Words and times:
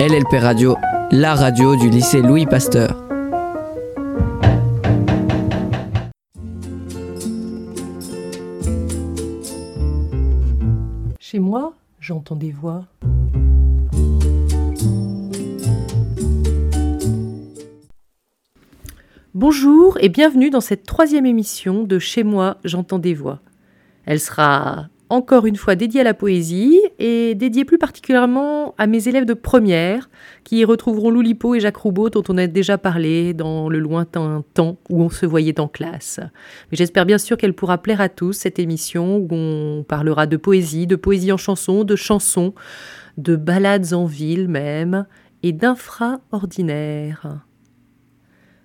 LLP 0.00 0.38
Radio, 0.40 0.76
la 1.10 1.34
radio 1.34 1.74
du 1.74 1.90
lycée 1.90 2.22
Louis 2.22 2.46
Pasteur. 2.46 3.02
Chez 11.18 11.40
moi, 11.40 11.74
j'entends 11.98 12.36
des 12.36 12.52
voix. 12.52 12.84
Bonjour 19.34 19.98
et 20.00 20.08
bienvenue 20.08 20.50
dans 20.50 20.60
cette 20.60 20.84
troisième 20.86 21.26
émission 21.26 21.82
de 21.82 21.98
Chez 21.98 22.22
moi, 22.22 22.58
j'entends 22.62 23.00
des 23.00 23.14
voix. 23.14 23.40
Elle 24.06 24.20
sera 24.20 24.86
encore 25.08 25.46
une 25.46 25.56
fois 25.56 25.74
dédiée 25.74 26.02
à 26.02 26.04
la 26.04 26.14
poésie 26.14 26.78
et 26.98 27.34
dédiée 27.34 27.64
plus 27.64 27.78
particulièrement 27.78 28.74
à 28.76 28.86
mes 28.86 29.06
élèves 29.08 29.24
de 29.24 29.34
première 29.34 30.10
qui 30.42 30.58
y 30.58 30.64
retrouveront 30.64 31.10
Loulipo 31.10 31.54
et 31.54 31.60
Jacques 31.60 31.76
Roubaud 31.76 32.10
dont 32.10 32.24
on 32.28 32.36
a 32.36 32.46
déjà 32.46 32.76
parlé 32.76 33.34
dans 33.34 33.68
le 33.68 33.78
lointain 33.78 34.44
temps 34.54 34.78
où 34.90 35.02
on 35.02 35.08
se 35.08 35.24
voyait 35.24 35.60
en 35.60 35.68
classe. 35.68 36.18
Mais 36.70 36.76
j'espère 36.76 37.06
bien 37.06 37.18
sûr 37.18 37.36
qu'elle 37.36 37.54
pourra 37.54 37.78
plaire 37.78 38.00
à 38.00 38.08
tous 38.08 38.32
cette 38.32 38.58
émission 38.58 39.18
où 39.18 39.28
on 39.30 39.84
parlera 39.86 40.26
de 40.26 40.36
poésie, 40.36 40.86
de 40.86 40.96
poésie 40.96 41.30
en 41.30 41.36
chanson, 41.36 41.84
de 41.84 41.94
chansons, 41.96 42.52
de 43.16 43.36
ballades 43.36 43.92
en 43.92 44.04
ville 44.04 44.48
même 44.48 45.06
et 45.44 45.52
d'infra-ordinaire. 45.52 47.42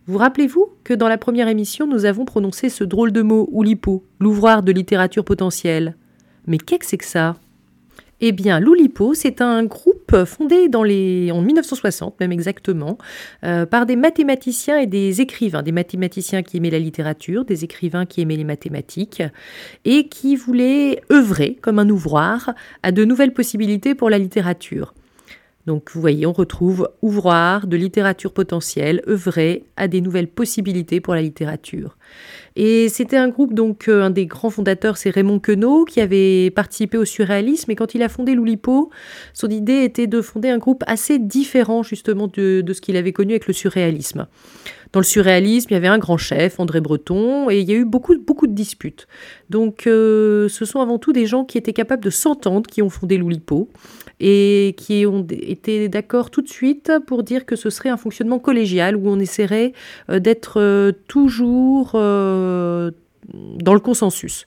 Vous 0.06 0.18
rappelez-vous 0.18 0.70
que 0.84 0.94
dans 0.94 1.08
la 1.08 1.18
première 1.18 1.48
émission, 1.48 1.88
nous 1.88 2.06
avons 2.06 2.26
prononcé 2.26 2.70
ce 2.70 2.84
drôle 2.84 3.12
de 3.12 3.22
mot 3.22 3.48
Oulipo, 3.52 4.04
l'ouvroir 4.20 4.64
de 4.64 4.72
littérature 4.72 5.24
potentielle? 5.24 5.96
Mais 6.46 6.58
qu'est-ce 6.58 6.80
que 6.80 6.86
c'est 6.86 6.98
que 6.98 7.06
ça? 7.06 7.36
Eh 8.26 8.32
bien, 8.32 8.62
l'Oulipo, 8.62 9.14
c'est 9.14 9.42
un 9.42 9.66
groupe 9.66 10.24
fondé 10.24 10.70
en 10.74 11.42
1960, 11.42 12.18
même 12.22 12.32
exactement, 12.32 12.98
euh, 13.44 13.66
par 13.66 13.86
des 13.86 13.98
mathématiciens 13.98 14.78
et 14.80 14.88
des 14.88 15.20
écrivains. 15.20 15.62
Des 15.62 15.74
mathématiciens 15.74 16.42
qui 16.42 16.56
aimaient 16.56 16.70
la 16.70 16.80
littérature, 16.80 17.44
des 17.44 17.66
écrivains 17.66 18.06
qui 18.06 18.22
aimaient 18.22 18.38
les 18.38 18.46
mathématiques, 18.46 19.22
et 19.84 20.08
qui 20.08 20.38
voulaient 20.38 21.02
œuvrer 21.12 21.58
comme 21.62 21.80
un 21.80 21.90
ouvroir 21.90 22.54
à 22.82 22.94
de 22.94 23.04
nouvelles 23.04 23.34
possibilités 23.34 23.94
pour 23.94 24.10
la 24.10 24.20
littérature. 24.20 24.94
Donc 25.66 25.92
vous 25.94 26.02
voyez, 26.02 26.26
on 26.26 26.34
retrouve 26.34 26.90
ouvroir 27.02 27.68
de 27.68 27.78
littérature 27.78 28.34
potentielle, 28.34 29.02
œuvrer 29.08 29.64
à 29.78 29.88
des 29.88 30.02
nouvelles 30.02 30.28
possibilités 30.28 31.00
pour 31.00 31.16
la 31.16 31.22
littérature. 31.22 31.98
Et 32.56 32.90
c'était 32.90 33.18
un 33.18 33.30
groupe, 33.30 33.54
donc 33.54 33.88
euh, 33.88 34.04
un 34.04 34.10
des 34.10 34.26
grands 34.26 34.50
fondateurs, 34.50 34.98
c'est 34.98 35.10
Raymond 35.10 35.40
Queneau, 35.40 35.86
qui 35.86 36.02
avait 36.02 36.52
participé 36.52 36.98
au 36.98 37.06
surréalisme. 37.06 37.72
Et 37.72 37.76
quand 37.76 37.96
il 37.96 38.04
a 38.04 38.10
fondé 38.10 38.36
l'Oulipo, 38.36 38.92
son 39.34 39.50
idée 39.50 39.84
était 39.84 40.06
de 40.06 40.22
fonder 40.22 40.50
un 40.50 40.58
groupe 40.58 40.84
assez 40.86 41.18
différent 41.18 41.82
justement 41.82 42.28
de, 42.28 42.64
ce 42.72 42.82
qu'il 42.82 42.98
avait 42.98 43.14
connu 43.14 43.32
avec 43.32 43.48
le 43.48 43.54
surréalisme. 43.54 44.28
Dans 44.92 45.00
le 45.00 45.06
surréalisme, 45.06 45.70
il 45.72 45.74
y 45.74 45.78
avait 45.78 45.88
un 45.88 45.98
grand 45.98 46.18
chef, 46.18 46.60
André 46.60 46.80
Breton, 46.80 47.50
et 47.50 47.62
il 47.62 47.68
y 47.68 47.74
a 47.74 47.76
eu 47.76 47.86
beaucoup, 47.86 48.16
beaucoup 48.20 48.46
de 48.46 48.54
disputes. 48.54 49.08
Donc 49.50 49.88
euh, 49.88 50.48
ce 50.50 50.66
sont 50.66 50.82
avant 50.82 51.00
tout 51.00 51.14
des 51.14 51.26
gens 51.26 51.46
qui 51.46 51.58
étaient 51.58 51.74
capables 51.74 52.04
de 52.04 52.12
s'entendre, 52.12 52.70
qui 52.70 52.84
ont 52.84 52.90
fondé 52.90 53.18
l'Oulipo, 53.18 53.70
et 54.20 54.76
qui 54.78 55.06
ont 55.06 55.26
été 55.30 55.90
d'accord 55.90 56.30
tout 56.30 56.42
de 56.42 56.50
suite 56.50 56.92
pour 57.08 57.24
dire 57.24 57.46
que 57.46 57.56
ce 57.56 57.70
serait 57.70 57.90
un 57.90 57.98
fonctionnement 57.98 58.40
collégial, 58.40 58.96
où 58.96 59.08
on 59.08 59.20
essaierait 59.20 59.74
euh, 60.10 60.20
d'être 60.20 60.60
euh, 60.60 60.92
toujours 61.08 61.94
dans 61.94 63.74
le 63.74 63.80
consensus. 63.80 64.46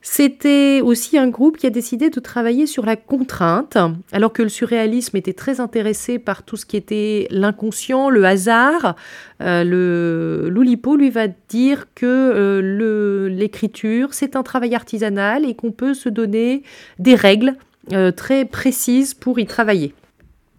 C'était 0.00 0.80
aussi 0.82 1.18
un 1.18 1.28
groupe 1.28 1.56
qui 1.56 1.66
a 1.66 1.70
décidé 1.70 2.08
de 2.08 2.20
travailler 2.20 2.66
sur 2.66 2.86
la 2.86 2.96
contrainte, 2.96 3.76
alors 4.12 4.32
que 4.32 4.42
le 4.42 4.48
surréalisme 4.48 5.16
était 5.16 5.32
très 5.32 5.60
intéressé 5.60 6.18
par 6.18 6.44
tout 6.44 6.56
ce 6.56 6.64
qui 6.66 6.76
était 6.76 7.26
l'inconscient, 7.30 8.08
le 8.08 8.24
hasard. 8.24 8.94
Euh, 9.42 9.64
le 9.64 10.48
Loulipo 10.50 10.96
lui 10.96 11.10
va 11.10 11.26
dire 11.48 11.86
que 11.94 12.06
euh, 12.06 13.28
l'écriture, 13.28 14.14
c'est 14.14 14.36
un 14.36 14.42
travail 14.42 14.74
artisanal 14.74 15.44
et 15.44 15.54
qu'on 15.54 15.72
peut 15.72 15.94
se 15.94 16.08
donner 16.08 16.62
des 16.98 17.14
règles 17.14 17.48
euh, 17.48 17.67
très 18.16 18.44
précises 18.44 19.14
pour 19.14 19.38
y 19.38 19.46
travailler. 19.46 19.94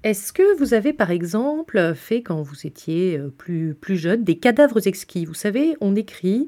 Est-ce 0.02 0.32
que 0.32 0.58
vous 0.58 0.74
avez 0.74 0.94
par 0.94 1.12
exemple 1.12 1.94
fait 1.94 2.22
quand 2.22 2.42
vous 2.42 2.66
étiez 2.66 3.18
euh, 3.18 3.34
plus, 3.38 3.74
plus 3.74 3.98
jeune 3.98 4.24
des 4.24 4.38
cadavres 4.38 4.88
exquis? 4.88 5.26
Vous 5.26 5.34
savez, 5.34 5.76
on 5.82 5.94
écrit 5.94 6.48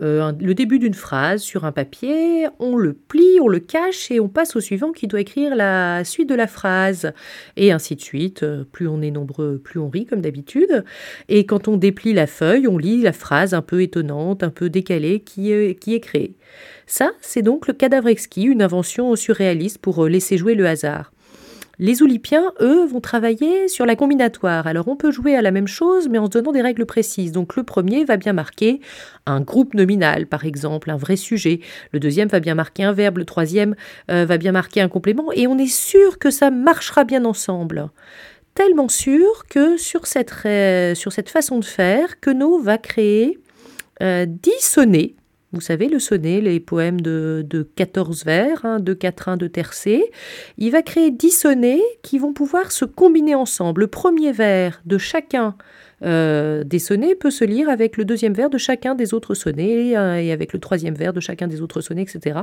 euh, 0.00 0.30
le 0.40 0.54
début 0.54 0.78
d'une 0.78 0.94
phrase 0.94 1.42
sur 1.42 1.64
un 1.64 1.72
papier, 1.72 2.46
on 2.60 2.76
le 2.76 2.92
plie, 2.92 3.40
on 3.40 3.48
le 3.48 3.58
cache 3.58 4.12
et 4.12 4.20
on 4.20 4.28
passe 4.28 4.54
au 4.54 4.60
suivant 4.60 4.92
qui 4.92 5.08
doit 5.08 5.20
écrire 5.20 5.56
la 5.56 6.04
suite 6.04 6.28
de 6.28 6.36
la 6.36 6.46
phrase. 6.46 7.12
Et 7.56 7.72
ainsi 7.72 7.96
de 7.96 8.00
suite, 8.00 8.44
euh, 8.44 8.62
plus 8.70 8.86
on 8.86 9.02
est 9.02 9.10
nombreux, 9.10 9.58
plus 9.58 9.80
on 9.80 9.88
rit 9.88 10.06
comme 10.06 10.20
d'habitude. 10.20 10.84
Et 11.28 11.44
quand 11.44 11.66
on 11.66 11.78
déplie 11.78 12.12
la 12.12 12.28
feuille, 12.28 12.68
on 12.68 12.78
lit 12.78 13.02
la 13.02 13.12
phrase 13.12 13.52
un 13.52 13.62
peu 13.62 13.82
étonnante, 13.82 14.44
un 14.44 14.50
peu 14.50 14.70
décalée 14.70 15.18
qui, 15.18 15.74
qui 15.80 15.94
est 15.96 16.00
créée. 16.00 16.36
Ça, 16.86 17.10
c'est 17.20 17.42
donc 17.42 17.66
le 17.66 17.74
cadavre 17.74 18.06
exquis, 18.06 18.44
une 18.44 18.62
invention 18.62 19.16
surréaliste 19.16 19.78
pour 19.78 20.06
laisser 20.06 20.38
jouer 20.38 20.54
le 20.54 20.68
hasard. 20.68 21.10
Les 21.82 22.00
Oulipiens, 22.00 22.52
eux, 22.60 22.86
vont 22.86 23.00
travailler 23.00 23.66
sur 23.66 23.86
la 23.86 23.96
combinatoire. 23.96 24.68
Alors 24.68 24.86
on 24.86 24.94
peut 24.94 25.10
jouer 25.10 25.34
à 25.34 25.42
la 25.42 25.50
même 25.50 25.66
chose, 25.66 26.08
mais 26.08 26.16
en 26.16 26.26
se 26.26 26.30
donnant 26.30 26.52
des 26.52 26.62
règles 26.62 26.86
précises. 26.86 27.32
Donc 27.32 27.56
le 27.56 27.64
premier 27.64 28.04
va 28.04 28.16
bien 28.16 28.32
marquer 28.32 28.80
un 29.26 29.40
groupe 29.40 29.74
nominal, 29.74 30.28
par 30.28 30.44
exemple, 30.44 30.92
un 30.92 30.96
vrai 30.96 31.16
sujet. 31.16 31.58
Le 31.90 31.98
deuxième 31.98 32.28
va 32.28 32.38
bien 32.38 32.54
marquer 32.54 32.84
un 32.84 32.92
verbe. 32.92 33.18
Le 33.18 33.24
troisième 33.24 33.74
euh, 34.12 34.24
va 34.24 34.38
bien 34.38 34.52
marquer 34.52 34.80
un 34.80 34.88
complément. 34.88 35.32
Et 35.32 35.48
on 35.48 35.58
est 35.58 35.66
sûr 35.66 36.20
que 36.20 36.30
ça 36.30 36.52
marchera 36.52 37.02
bien 37.02 37.24
ensemble. 37.24 37.88
Tellement 38.54 38.88
sûr 38.88 39.44
que 39.50 39.76
sur 39.76 40.06
cette, 40.06 40.30
façon 40.30 41.58
de 41.58 41.64
faire, 41.64 42.20
Queneau 42.20 42.60
va 42.60 42.78
créer 42.78 43.40
euh, 44.04 44.24
10 44.28 44.52
sonnets 44.60 45.16
vous 45.52 45.60
savez, 45.60 45.88
le 45.88 45.98
sonnet, 45.98 46.40
les 46.40 46.60
poèmes 46.60 47.00
de, 47.00 47.44
de 47.48 47.62
14 47.62 48.24
vers, 48.24 48.64
hein, 48.64 48.80
de 48.80 48.94
quatrains, 48.94 49.36
de 49.36 49.46
tercets. 49.46 50.10
Il 50.56 50.70
va 50.72 50.82
créer 50.82 51.10
10 51.10 51.30
sonnets 51.30 51.82
qui 52.02 52.18
vont 52.18 52.32
pouvoir 52.32 52.72
se 52.72 52.84
combiner 52.84 53.34
ensemble. 53.34 53.82
Le 53.82 53.86
premier 53.86 54.32
vers 54.32 54.80
de 54.86 54.96
chacun 54.96 55.56
euh, 56.04 56.64
des 56.64 56.78
sonnets 56.78 57.14
peut 57.14 57.30
se 57.30 57.44
lire 57.44 57.68
avec 57.68 57.96
le 57.96 58.04
deuxième 58.04 58.32
vers 58.32 58.50
de 58.50 58.58
chacun 58.58 58.94
des 58.94 59.14
autres 59.14 59.34
sonnets 59.34 59.96
euh, 59.96 60.16
et 60.16 60.32
avec 60.32 60.52
le 60.52 60.58
troisième 60.58 60.94
vers 60.94 61.12
de 61.12 61.20
chacun 61.20 61.46
des 61.46 61.60
autres 61.60 61.80
sonnets, 61.80 62.02
etc. 62.02 62.40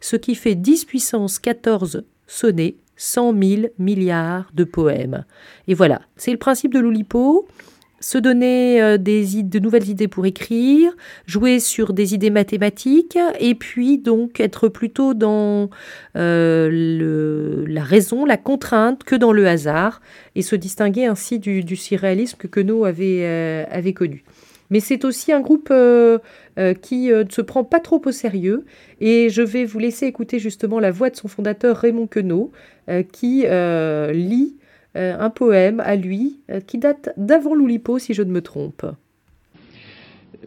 Ce 0.00 0.16
qui 0.16 0.34
fait 0.34 0.54
10 0.54 0.84
puissance 0.84 1.38
14 1.38 2.04
sonnets, 2.26 2.76
100 2.96 3.40
000 3.40 3.62
milliards 3.78 4.50
de 4.52 4.64
poèmes. 4.64 5.24
Et 5.68 5.74
voilà, 5.74 6.02
c'est 6.16 6.32
le 6.32 6.38
principe 6.38 6.74
de 6.74 6.80
l'Oulipo 6.80 7.46
se 8.00 8.18
donner 8.18 8.80
euh, 8.80 8.96
des, 8.96 9.42
de 9.42 9.58
nouvelles 9.58 9.88
idées 9.88 10.08
pour 10.08 10.26
écrire, 10.26 10.96
jouer 11.26 11.60
sur 11.60 11.92
des 11.92 12.14
idées 12.14 12.30
mathématiques, 12.30 13.18
et 13.40 13.54
puis 13.54 13.98
donc 13.98 14.40
être 14.40 14.68
plutôt 14.68 15.14
dans 15.14 15.68
euh, 16.16 17.64
la 17.66 17.82
raison, 17.82 18.24
la 18.24 18.36
contrainte, 18.36 19.04
que 19.04 19.16
dans 19.16 19.32
le 19.32 19.46
hasard, 19.46 20.00
et 20.34 20.42
se 20.42 20.56
distinguer 20.56 21.06
ainsi 21.06 21.38
du, 21.38 21.76
surréalisme 21.76 22.36
que 22.38 22.46
Queneau 22.46 22.84
avait, 22.84 23.22
euh, 23.22 23.64
avait 23.70 23.92
connu. 23.92 24.24
Mais 24.70 24.80
c'est 24.80 25.04
aussi 25.04 25.32
un 25.32 25.40
groupe 25.40 25.72
qui 26.82 27.08
ne 27.08 27.24
se 27.30 27.40
prend 27.40 27.64
pas 27.64 27.80
trop 27.80 28.02
au 28.04 28.12
sérieux, 28.12 28.66
et 29.00 29.30
je 29.30 29.40
vais 29.40 29.64
vous 29.64 29.78
laisser 29.78 30.04
écouter 30.04 30.38
justement 30.38 30.78
la 30.78 30.90
voix 30.90 31.08
de 31.08 31.16
son 31.16 31.26
fondateur 31.26 31.78
Raymond 31.78 32.06
Queneau, 32.06 32.52
qui 33.12 33.46
lit 33.46 34.56
un 34.98 35.30
poème 35.30 35.80
à 35.80 35.96
lui 35.96 36.40
euh, 36.50 36.60
qui 36.60 36.78
date 36.78 37.10
d'avant 37.16 37.54
l'Oulipo, 37.54 37.98
si 37.98 38.14
je 38.14 38.22
ne 38.22 38.30
me 38.30 38.42
trompe. 38.42 38.84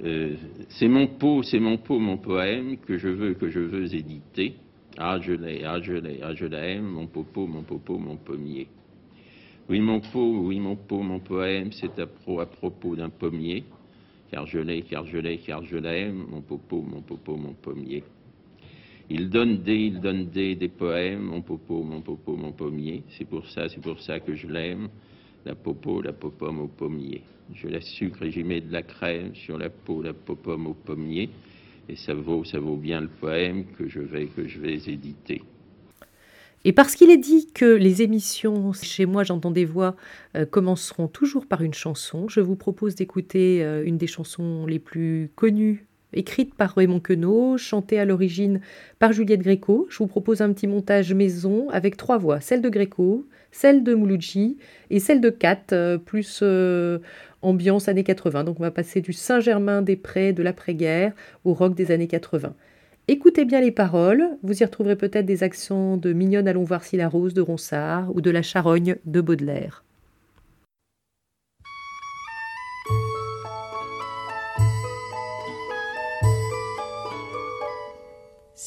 Euh, 0.04 0.36
c'est 0.70 0.88
mon 0.88 1.08
pot, 1.08 1.44
c'est 1.44 1.60
mon 1.60 1.78
pot, 1.78 2.00
mon 2.00 2.18
poème 2.18 2.78
que 2.78 2.98
je 2.98 3.10
veux, 3.10 3.34
que 3.34 3.50
je 3.50 3.60
veux 3.60 3.94
éditer. 3.94 4.56
Ah, 4.98 5.20
je 5.22 5.34
l'ai, 5.34 5.64
ah, 5.64 5.80
je 5.82 5.94
l'ai, 5.94 6.20
ah, 6.22 6.34
je 6.34 6.46
l'aime, 6.46 6.84
mon 6.84 7.08
popo, 7.08 7.48
mon 7.48 7.64
popo, 7.64 7.98
mon 7.98 8.18
pommier. 8.18 8.68
Oui, 9.70 9.80
mon 9.80 10.02
pot, 10.02 10.42
oui, 10.44 10.60
mon 10.60 10.76
pot, 10.76 11.02
mon 11.02 11.20
poème, 11.20 11.72
c'est 11.72 11.98
à, 12.00 12.04
à 12.04 12.46
propos 12.46 12.96
d'un 12.96 13.10
pommier. 13.10 13.64
Car 14.32 14.46
je 14.46 14.60
l'ai, 14.60 14.82
car 14.82 15.06
je 15.06 15.18
l'ai, 15.18 15.38
car 15.38 15.64
je 15.64 15.78
l'aime, 15.78 16.26
mon 16.30 16.42
popo, 16.42 16.82
mon 16.82 17.02
popo, 17.02 17.36
mon 17.36 17.54
pommier. 17.54 18.04
Il 19.14 19.30
donne 19.30 19.58
des, 19.58 19.76
il 19.76 20.00
des 20.58 20.70
poèmes, 20.70 21.24
mon 21.24 21.42
popo, 21.42 21.84
mon 21.84 22.00
popo, 22.00 22.38
mon 22.38 22.54
pommier. 22.54 23.04
C'est 23.10 23.26
pour 23.26 23.46
ça, 23.46 23.68
c'est 23.68 23.82
pour 23.82 24.00
ça 24.00 24.22
que 24.22 24.36
je 24.36 24.48
l'aime. 24.48 24.88
La 25.46 25.54
popo, 25.54 26.02
la 26.02 26.14
popome 26.14 26.62
au 26.62 26.68
pommier. 26.68 27.22
Je 27.54 27.68
la 27.68 27.82
sucre 27.82 28.24
et 28.24 28.32
j'y 28.32 28.46
mets 28.46 28.62
de 28.62 28.72
la 28.72 28.84
crème 28.84 29.36
sur 29.36 29.58
la 29.58 29.70
peau, 29.70 30.02
la 30.02 30.14
popome 30.14 30.68
au 30.68 30.74
pommier. 30.74 31.30
Et 31.90 31.98
ça 31.98 32.14
vaut, 32.14 32.46
ça 32.46 32.60
vaut 32.60 32.78
bien 32.78 33.02
le 33.02 33.10
poème 33.10 33.66
que 33.78 33.90
je 33.90 34.00
vais, 34.00 34.28
que 34.28 34.48
je 34.48 34.60
vais 34.60 34.76
éditer. 34.76 35.42
Et 36.64 36.72
parce 36.72 36.96
qu'il 36.96 37.10
est 37.10 37.18
dit 37.18 37.52
que 37.54 37.66
les 37.66 38.04
émissions 38.04 38.72
chez 38.72 39.06
moi, 39.06 39.26
j'entends 39.26 39.52
des 39.52 39.66
voix, 39.66 39.98
euh, 40.38 40.46
commenceront 40.46 41.10
toujours 41.10 41.48
par 41.48 41.64
une 41.64 41.74
chanson, 41.74 42.30
je 42.30 42.40
vous 42.40 42.56
propose 42.56 42.96
d'écouter 42.96 43.62
euh, 43.62 43.84
une 43.84 43.98
des 43.98 44.08
chansons 44.08 44.66
les 44.68 44.80
plus 44.80 45.32
connues 45.36 45.86
écrite 46.14 46.56
par 46.56 46.76
Raymond 46.76 47.00
Queneau, 47.00 47.58
chantée 47.58 48.00
à 48.00 48.06
l'origine 48.06 48.62
par 49.00 49.14
Juliette 49.14 49.42
Gréco. 49.42 49.88
Je 49.90 49.98
vous 49.98 50.08
propose 50.08 50.42
un 50.42 50.52
petit 50.54 50.68
montage 50.68 51.14
maison 51.14 51.70
avec 51.70 51.98
trois 51.98 52.18
voix, 52.18 52.42
celle 52.42 52.62
de 52.62 52.70
Gréco, 52.70 53.28
celle 53.52 53.84
de 53.84 53.94
Mouloudji 53.94 54.58
et 54.90 55.00
celle 55.00 55.22
de 55.22 55.30
Kat, 55.30 55.62
euh, 55.72 55.98
plus 55.98 56.40
euh, 56.44 57.00
ambiance 57.42 57.88
années 57.88 58.04
80. 58.04 58.44
Donc 58.44 58.60
on 58.60 58.64
va 58.64 58.72
passer 58.72 59.02
du 59.02 59.14
Saint-Germain-des-Prés 59.14 60.34
de 60.34 60.44
l'après-guerre 60.44 61.14
au 61.46 61.54
rock 61.54 61.76
des 61.76 61.92
années 61.92 62.08
80. 62.08 62.54
Écoutez 63.08 63.46
bien 63.46 63.62
les 63.62 63.72
paroles, 63.72 64.24
vous 64.44 64.62
y 64.62 64.64
retrouverez 64.64 64.96
peut-être 64.96 65.26
des 65.26 65.44
accents 65.44 65.98
de 65.98 66.14
Mignonne 66.14 66.48
allons 66.48 66.64
voir 66.64 66.84
si 66.84 66.98
la 66.98 67.10
rose 67.10 67.34
de 67.34 67.42
Ronsard 67.42 68.16
ou 68.16 68.22
de 68.22 68.32
la 68.32 68.42
charogne 68.42 68.96
de 69.06 69.22
Baudelaire. 69.22 69.84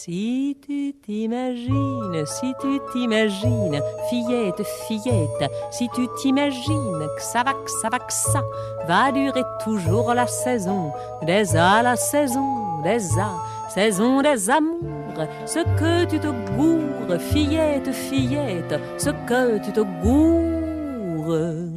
Si 0.06 0.54
tu 0.66 0.92
t'imagines, 1.02 2.26
si 2.26 2.52
tu 2.60 2.78
t'imagines, 2.92 3.80
fillette, 4.10 4.62
fillette, 4.86 5.50
si 5.70 5.88
tu 5.94 6.06
t'imagines 6.20 7.08
que 7.16 7.22
ça 7.22 7.42
va, 7.42 7.54
que 7.54 7.70
ça 7.70 7.88
va, 7.90 7.98
que 7.98 8.12
ça 8.12 8.42
va 8.86 9.10
durer 9.12 9.44
toujours 9.64 10.12
la 10.12 10.26
saison 10.26 10.92
des 11.22 11.56
A, 11.56 11.82
la 11.82 11.96
saison 11.96 12.82
des 12.82 13.18
A, 13.18 13.30
saison 13.70 14.20
des 14.20 14.50
amours, 14.50 15.24
ce 15.46 15.60
que 15.78 16.04
tu 16.04 16.20
te 16.20 16.28
gourres, 16.54 17.18
fillette, 17.18 17.90
fillette, 17.90 18.78
ce 18.98 19.08
que 19.08 19.56
tu 19.64 19.72
te 19.72 19.80
gourres. 20.02 21.70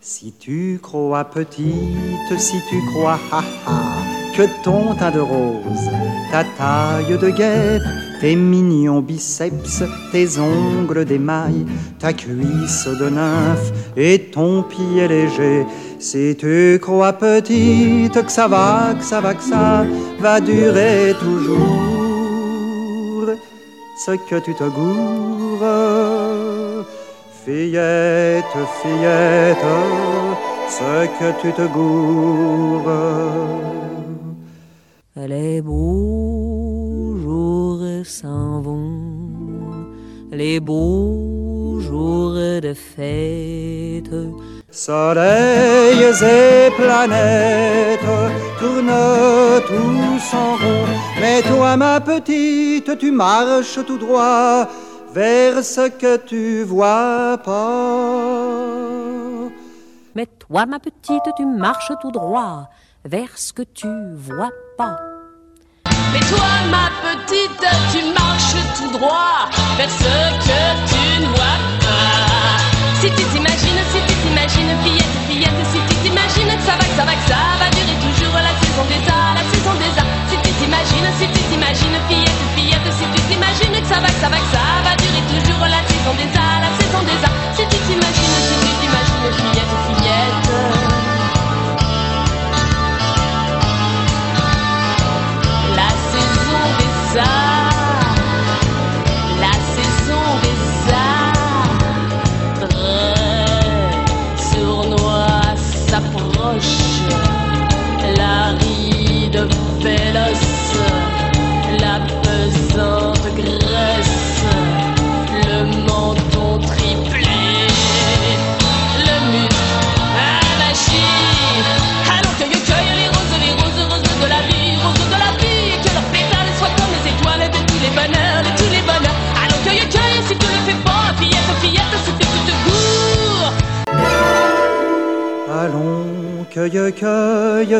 Si 0.00 0.32
tu 0.32 0.80
crois 0.82 1.24
petite, 1.24 2.38
si 2.38 2.56
tu 2.70 2.80
crois 2.86 3.20
ha 3.30 3.44
ha 3.66 4.15
que 4.36 4.42
ton 4.62 4.94
teint 4.94 5.10
de 5.10 5.20
rose, 5.20 5.90
ta 6.30 6.44
taille 6.58 7.16
de 7.18 7.30
guêpe, 7.30 7.82
tes 8.20 8.36
mignons 8.36 9.00
biceps, 9.00 9.82
tes 10.12 10.38
ongles 10.38 11.06
d'émail, 11.06 11.64
ta 11.98 12.12
cuisse 12.12 12.86
de 12.86 13.08
nymphe 13.08 13.72
et 13.96 14.18
ton 14.30 14.62
pied 14.62 15.08
léger. 15.08 15.64
Si 15.98 16.36
tu 16.38 16.78
crois 16.82 17.14
petite 17.14 18.22
que 18.26 18.30
ça 18.30 18.46
va, 18.46 18.94
que 18.98 19.04
ça 19.04 19.22
va, 19.22 19.32
que 19.32 19.42
ça 19.42 19.86
va 20.20 20.40
durer 20.40 21.14
toujours, 21.18 21.66
ce 24.04 24.12
que 24.28 24.38
tu 24.40 24.54
te 24.54 24.64
gourres, 24.64 25.64
fillette, 27.42 28.44
fillette, 28.82 29.56
ce 30.68 31.06
que 31.18 31.40
tu 31.40 31.52
te 31.52 31.66
gourres. 31.66 32.90
Les 35.16 35.62
beaux 35.62 37.16
jours 37.22 37.82
s'en 38.04 38.60
vont, 38.60 39.86
les 40.30 40.60
beaux 40.60 41.80
jours 41.80 42.34
de 42.34 42.74
fête. 42.74 44.14
Soleils 44.70 46.04
et 46.22 46.70
planètes 46.76 48.00
tournent 48.60 49.62
tous 49.66 50.36
en 50.36 50.52
rond, 50.62 50.86
mais 51.20 51.40
toi 51.42 51.76
ma 51.78 52.00
petite, 52.00 52.98
tu 52.98 53.10
marches 53.10 53.78
tout 53.86 53.96
droit 53.96 54.68
vers 55.14 55.64
ce 55.64 55.88
que 55.88 56.18
tu 56.18 56.62
vois 56.62 57.38
pas. 57.42 58.75
Mais 60.16 60.24
toi 60.24 60.64
ma 60.64 60.78
petite, 60.78 61.28
tu 61.36 61.44
marches 61.44 61.92
tout 62.00 62.10
droit 62.10 62.70
vers 63.04 63.36
ce 63.36 63.52
que 63.52 63.60
tu 63.60 63.86
vois 64.16 64.48
pas. 64.78 64.96
Mais 66.10 66.20
toi, 66.20 66.48
ma 66.72 66.88
petite, 67.04 67.66
tu 67.92 68.00
marches 68.16 68.56
tout 68.78 68.96
droit 68.96 69.44
vers 69.76 69.90
ce 69.90 70.16
que 70.40 70.60
tu 70.88 71.20
ne 71.20 71.26
vois 71.36 71.60
pas. 71.84 72.56
Si 72.98 73.10
tu 73.10 73.24
t'imagines, 73.28 73.82
si 73.92 74.00
tu 74.08 74.14
t'imagines, 74.24 74.72
fillette, 74.82 75.16
fillette, 75.28 75.60
si 75.68 75.78
tu 75.84 75.94
t'imagines 76.00 76.56
que 76.56 76.64
ça 76.64 76.80
va, 76.80 76.86
ça 76.96 77.04
va, 77.04 77.12
ça 77.28 77.40
va 77.60 77.68
durer 77.76 77.96
toujours 78.00 78.40
la 78.40 78.56
saison 78.56 78.84
des 78.88 79.04
arts, 79.12 79.36
la 79.36 79.44
saison 79.52 79.74
des 79.76 79.92
arts. 80.00 80.12
Si 80.32 80.36
tu 80.40 80.50
t'imagines, 80.56 81.10
si 81.20 81.26
tu 81.28 81.40
t'imagines, 81.52 81.98
fillette, 82.08 82.40
fillette, 82.56 82.88
si 82.88 83.04
tu 83.04 83.20
t'imagines 83.28 83.76
que 83.82 83.86
ça 83.86 84.00
va, 84.00 84.08
que 84.08 84.20
ça 84.24 84.30
va, 84.32 84.40
ça 84.48 84.64
va 84.80 84.96
durer 84.96 85.22
toujours 85.28 85.60
la 85.68 85.84
saison 85.84 86.14
des 86.16 86.32
arts, 86.40 86.60
la 86.64 86.72
saison 86.80 87.02
des 87.04 87.20
arts. 87.20 87.36
Si 87.52 87.62
tu 87.68 87.76
t'imagines, 87.84 88.40
si 88.48 88.56
tu 88.64 88.72
t'imagines, 88.80 89.28
fillette. 89.44 89.65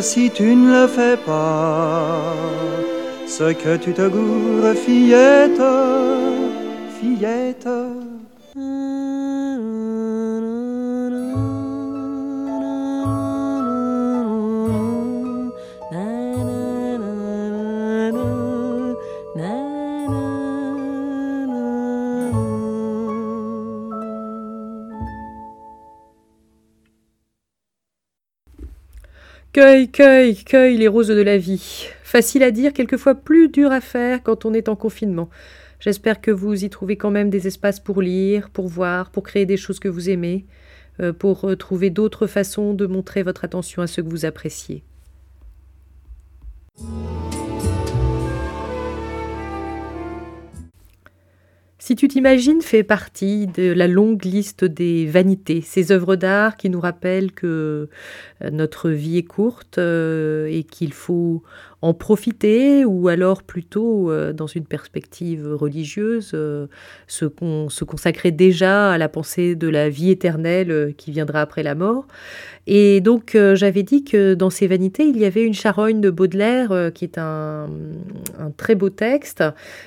Si 0.01 0.31
tu 0.31 0.55
ne 0.55 0.83
le 0.83 0.87
fais 0.87 1.17
pas. 1.17 2.35
Ce 3.27 3.53
que 3.53 3.77
tu 3.77 3.93
te 3.93 4.09
gourres, 4.09 4.75
fillette, 4.75 5.63
fillette. 6.99 7.69
Cueille, 29.57 29.89
cueille, 29.89 30.45
cueille 30.45 30.77
les 30.77 30.87
roses 30.87 31.09
de 31.09 31.23
la 31.23 31.39
vie. 31.39 31.89
Facile 32.03 32.43
à 32.43 32.51
dire, 32.51 32.75
quelquefois 32.75 33.15
plus 33.15 33.49
dur 33.49 33.73
à 33.73 33.81
faire 33.81 34.23
quand 34.23 34.45
on 34.45 34.53
est 34.53 34.69
en 34.69 34.77
confinement. 34.77 35.31
J'espère 35.81 36.21
que 36.21 36.31
vous 36.31 36.63
y 36.63 36.69
trouvez 36.69 36.99
quand 36.99 37.11
même 37.11 37.31
des 37.31 37.47
espaces 37.47 37.81
pour 37.81 38.03
lire, 38.03 38.51
pour 38.51 38.69
voir, 38.69 39.09
pour 39.09 39.23
créer 39.23 39.47
des 39.47 39.57
choses 39.57 39.81
que 39.81 39.89
vous 39.89 40.11
aimez, 40.11 40.45
euh, 41.01 41.15
pour 41.15 41.49
euh, 41.49 41.57
trouver 41.57 41.89
d'autres 41.89 42.27
façons 42.27 42.75
de 42.75 42.85
montrer 42.85 43.23
votre 43.23 43.47
attention 43.47 43.81
à 43.81 43.87
ce 43.87 44.03
que 44.03 44.09
vous 44.11 44.27
appréciez. 44.27 44.83
Si 51.87 51.95
tu 51.95 52.09
t'imagines 52.09 52.63
fait 52.63 52.83
partie 52.83 53.47
de 53.47 53.71
la 53.71 53.87
longue 53.87 54.25
liste 54.25 54.65
des 54.65 55.07
vanités, 55.07 55.61
ces 55.61 55.93
œuvres 55.93 56.17
d'art 56.17 56.57
qui 56.57 56.69
nous 56.69 56.81
rappellent 56.81 57.31
que 57.31 57.89
euh, 58.43 58.51
notre 58.51 58.91
vie 58.91 59.19
est 59.19 59.23
courte 59.23 59.79
euh, 59.79 60.49
et 60.51 60.65
qu'il 60.65 60.93
faut 60.93 61.45
en 61.83 61.95
profiter 61.95 62.85
ou 62.85 63.09
alors 63.09 63.43
plutôt 63.43 64.11
euh, 64.11 64.33
dans 64.33 64.47
une 64.47 64.65
perspective 64.65 65.47
religieuse 65.55 66.29
se, 66.29 66.69
se, 67.07 67.85
consacrer 67.85 68.31
déjà 68.31 68.93
à 68.93 68.99
la 68.99 69.09
pensée 69.09 69.55
de 69.55 69.69
la 69.69 69.89
vie 69.89 70.11
éternelle 70.11 70.95
qui 70.97 71.13
viendra 71.13 71.41
après 71.41 71.63
la 71.63 71.75
mort. 71.75 72.07
Et 72.67 73.01
donc 73.01 73.39
j'avais 73.55 73.85
dit 73.85 74.03
que 74.03 74.35
dans 74.35 74.51
ces 74.51 74.67
vanités 74.67 75.05
il 75.05 75.17
y 75.19 75.25
avait 75.25 75.45
une 75.45 75.55
charogne 75.55 76.01
de 76.01 76.11
Baudelaire 76.11 76.91
qui 76.93 77.05
est 77.05 77.17
un, 77.17 77.69
très 78.57 78.75
beau 78.75 78.91
texte 78.91 79.45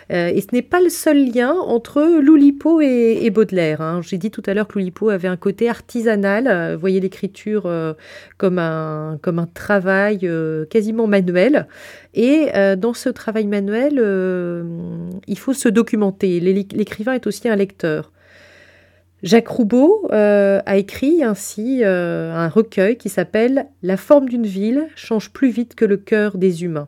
et 0.10 0.40
ce 0.40 0.48
n'est 0.54 0.62
pas 0.62 0.80
le 0.80 0.88
seul 0.88 1.30
lien 1.30 1.52
entre 1.52 2.22
Loulipo 2.22 2.80
et, 2.80 3.30
Baudelaire. 3.32 3.82
Hein. 3.82 4.00
J'ai 4.02 4.18
dit 4.18 4.32
tout 4.32 4.44
à 4.46 4.54
l'heure 4.54 4.66
que 4.66 4.80
Loulipo 4.80 5.10
avait 5.10 5.28
un 5.28 5.36
côté 5.36 5.68
artisanal, 5.68 6.76
vous 6.76 6.80
voyez 6.80 7.02
l'écriture 7.02 7.70
comme 8.38 8.60
un, 8.60 9.20
comme 9.22 9.40
un 9.40 9.48
travail 9.48 10.20
euh, 10.24 10.66
quasiment 10.66 11.08
manuel. 11.08 11.68
Et 12.14 12.50
euh, 12.56 12.76
dans 12.76 12.94
ce 12.94 13.10
travail 13.10 13.48
manuel, 13.48 14.00
euh, 14.00 14.64
il 15.28 15.38
faut 15.38 15.54
se 15.54 15.70
documenter. 15.70 16.40
L'écrivain 16.40 17.14
est 17.14 17.28
aussi 17.28 17.48
un 17.50 17.56
lecteur. 17.56 18.12
Jacques 19.22 19.50
Roubaud 19.50 20.08
a 20.12 20.78
écrit 20.78 21.24
ainsi 21.24 21.84
un 21.84 22.48
recueil 22.48 22.96
qui 22.96 23.10
s'appelle 23.10 23.66
La 23.84 23.98
forme 23.98 24.30
d'une 24.30 24.46
ville 24.46 24.88
change 24.96 25.32
plus 25.32 25.50
vite 25.50 25.76
que 25.76 25.84
le 25.84 25.98
cœur 25.98 26.38
des 26.38 26.64
humains. 26.64 26.88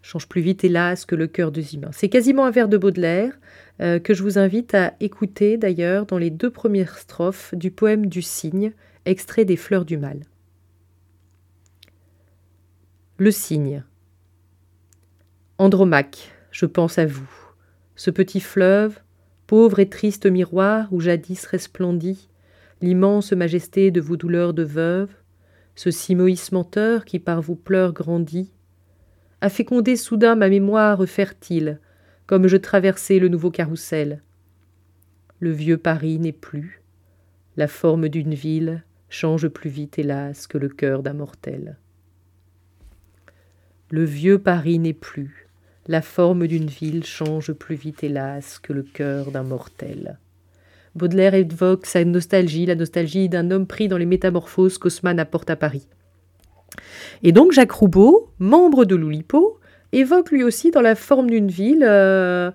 change 0.00 0.26
plus 0.26 0.40
vite, 0.40 0.64
hélas, 0.64 1.04
que 1.04 1.14
le 1.14 1.26
cœur 1.26 1.52
des 1.52 1.74
humains. 1.74 1.90
C'est 1.92 2.08
quasiment 2.08 2.46
un 2.46 2.50
vers 2.50 2.66
de 2.66 2.78
Baudelaire 2.78 3.32
euh, 3.80 3.98
que 3.98 4.14
je 4.14 4.22
vous 4.22 4.38
invite 4.38 4.74
à 4.74 4.92
écouter 5.00 5.56
d'ailleurs 5.56 6.06
dans 6.06 6.18
les 6.18 6.30
deux 6.30 6.50
premières 6.50 6.98
strophes 6.98 7.54
du 7.54 7.70
poème 7.70 8.06
du 8.06 8.22
cygne, 8.22 8.72
extrait 9.06 9.44
des 9.44 9.56
Fleurs 9.56 9.84
du 9.84 9.96
Mal. 9.96 10.20
Le 13.22 13.30
cygne. 13.30 13.84
Andromaque, 15.56 16.32
je 16.50 16.66
pense 16.66 16.98
à 16.98 17.06
vous, 17.06 17.30
ce 17.94 18.10
petit 18.10 18.40
fleuve, 18.40 18.98
pauvre 19.46 19.78
et 19.78 19.88
triste 19.88 20.26
miroir 20.26 20.92
où 20.92 20.98
jadis 20.98 21.46
resplendit 21.46 22.28
l'immense 22.80 23.32
majesté 23.32 23.92
de 23.92 24.00
vos 24.00 24.16
douleurs 24.16 24.54
de 24.54 24.64
veuve, 24.64 25.14
ce 25.76 25.92
simoïs 25.92 26.50
menteur 26.50 27.04
qui 27.04 27.20
par 27.20 27.40
vos 27.40 27.54
pleurs 27.54 27.92
grandit, 27.92 28.50
a 29.40 29.48
fécondé 29.48 29.94
soudain 29.94 30.34
ma 30.34 30.48
mémoire 30.48 31.06
fertile, 31.06 31.78
comme 32.26 32.48
je 32.48 32.56
traversais 32.56 33.20
le 33.20 33.28
nouveau 33.28 33.52
carrousel. 33.52 34.20
Le 35.38 35.52
vieux 35.52 35.78
Paris 35.78 36.18
n'est 36.18 36.32
plus, 36.32 36.82
la 37.56 37.68
forme 37.68 38.08
d'une 38.08 38.34
ville 38.34 38.82
change 39.10 39.46
plus 39.46 39.70
vite, 39.70 40.00
hélas, 40.00 40.48
que 40.48 40.58
le 40.58 40.68
cœur 40.68 41.04
d'un 41.04 41.14
mortel. 41.14 41.76
Le 43.92 44.04
vieux 44.04 44.38
Paris 44.38 44.78
n'est 44.78 44.94
plus, 44.94 45.50
la 45.86 46.00
forme 46.00 46.46
d'une 46.46 46.68
ville 46.68 47.04
change 47.04 47.52
plus 47.52 47.74
vite, 47.74 48.02
hélas, 48.02 48.58
que 48.58 48.72
le 48.72 48.82
cœur 48.82 49.30
d'un 49.30 49.42
mortel. 49.42 50.18
Baudelaire 50.94 51.34
évoque 51.34 51.84
sa 51.84 52.02
nostalgie, 52.02 52.64
la 52.64 52.74
nostalgie 52.74 53.28
d'un 53.28 53.50
homme 53.50 53.66
pris 53.66 53.88
dans 53.88 53.98
les 53.98 54.06
métamorphoses 54.06 54.78
qu'Haussmann 54.78 55.20
apporte 55.20 55.50
à 55.50 55.56
Paris. 55.56 55.86
Et 57.22 57.32
donc 57.32 57.52
Jacques 57.52 57.72
Roubaud, 57.72 58.30
membre 58.38 58.86
de 58.86 58.96
l'Oulipo, 58.96 59.60
évoque 59.92 60.30
lui 60.30 60.42
aussi 60.42 60.70
dans 60.70 60.80
la 60.80 60.94
forme 60.94 61.28
d'une 61.28 61.50
ville 61.50 61.84
euh, 61.86 62.50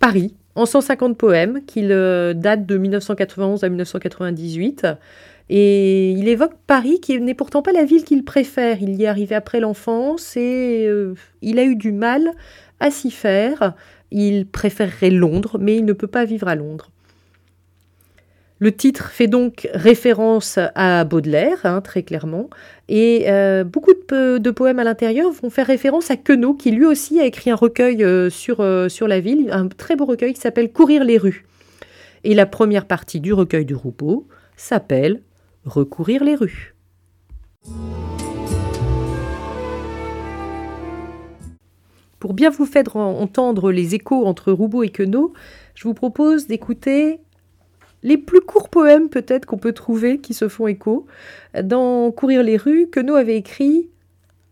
Paris, 0.00 0.34
en 0.56 0.66
150 0.66 1.16
poèmes, 1.16 1.64
qu'il 1.64 1.92
euh, 1.92 2.34
date 2.34 2.66
de 2.66 2.76
1991 2.76 3.62
à 3.62 3.68
1998. 3.68 4.84
Et 5.48 6.10
il 6.12 6.28
évoque 6.28 6.54
Paris, 6.66 7.00
qui 7.00 7.20
n'est 7.20 7.34
pourtant 7.34 7.62
pas 7.62 7.72
la 7.72 7.84
ville 7.84 8.04
qu'il 8.04 8.24
préfère. 8.24 8.82
Il 8.82 8.96
y 8.96 9.04
est 9.04 9.06
arrivé 9.06 9.34
après 9.34 9.60
l'enfance 9.60 10.36
et 10.36 10.86
euh, 10.88 11.14
il 11.42 11.58
a 11.58 11.64
eu 11.64 11.76
du 11.76 11.92
mal 11.92 12.32
à 12.80 12.90
s'y 12.90 13.10
faire. 13.10 13.74
Il 14.10 14.46
préférerait 14.46 15.10
Londres, 15.10 15.58
mais 15.60 15.76
il 15.76 15.84
ne 15.84 15.92
peut 15.92 16.08
pas 16.08 16.24
vivre 16.24 16.48
à 16.48 16.56
Londres. 16.56 16.90
Le 18.58 18.72
titre 18.72 19.10
fait 19.10 19.26
donc 19.26 19.68
référence 19.74 20.58
à 20.74 21.04
Baudelaire, 21.04 21.58
hein, 21.64 21.82
très 21.82 22.02
clairement, 22.02 22.48
et 22.88 23.26
euh, 23.28 23.64
beaucoup 23.64 23.92
de, 23.92 24.50
poèmes 24.50 24.78
à 24.78 24.84
l'intérieur 24.84 25.30
vont 25.30 25.50
faire 25.50 25.66
référence 25.66 26.10
à 26.10 26.16
Queneau, 26.16 26.54
qui 26.54 26.70
lui 26.70 26.86
aussi 26.86 27.20
a 27.20 27.26
écrit 27.26 27.50
un 27.50 27.54
recueil 27.54 28.02
euh, 28.02 28.30
sur, 28.30 28.64
sur 28.88 29.08
la 29.08 29.20
ville, 29.20 29.50
un 29.52 29.68
très 29.68 29.94
beau 29.94 30.06
recueil 30.06 30.32
qui 30.32 30.40
s'appelle 30.40 30.72
Courir 30.72 31.04
les 31.04 31.18
rues. 31.18 31.44
Et 32.24 32.34
la 32.34 32.46
première 32.46 32.86
partie 32.86 33.20
du 33.20 33.34
recueil 33.34 33.66
du 33.66 33.74
Roupeau 33.74 34.26
s'appelle 34.56 35.20
Recourir 35.66 36.22
les 36.22 36.36
rues. 36.36 36.76
Pour 42.20 42.34
bien 42.34 42.50
vous 42.50 42.66
faire 42.66 42.94
entendre 42.94 43.72
les 43.72 43.96
échos 43.96 44.26
entre 44.26 44.52
Roubaud 44.52 44.84
et 44.84 44.90
Queneau, 44.90 45.32
je 45.74 45.88
vous 45.88 45.94
propose 45.94 46.46
d'écouter 46.46 47.20
les 48.04 48.16
plus 48.16 48.40
courts 48.42 48.68
poèmes 48.68 49.08
peut-être 49.08 49.44
qu'on 49.44 49.58
peut 49.58 49.72
trouver 49.72 50.20
qui 50.20 50.34
se 50.34 50.48
font 50.48 50.68
écho. 50.68 51.08
Dans 51.60 52.12
Courir 52.12 52.44
les 52.44 52.56
rues, 52.56 52.88
Queneau 52.88 53.16
avait 53.16 53.36
écrit 53.36 53.90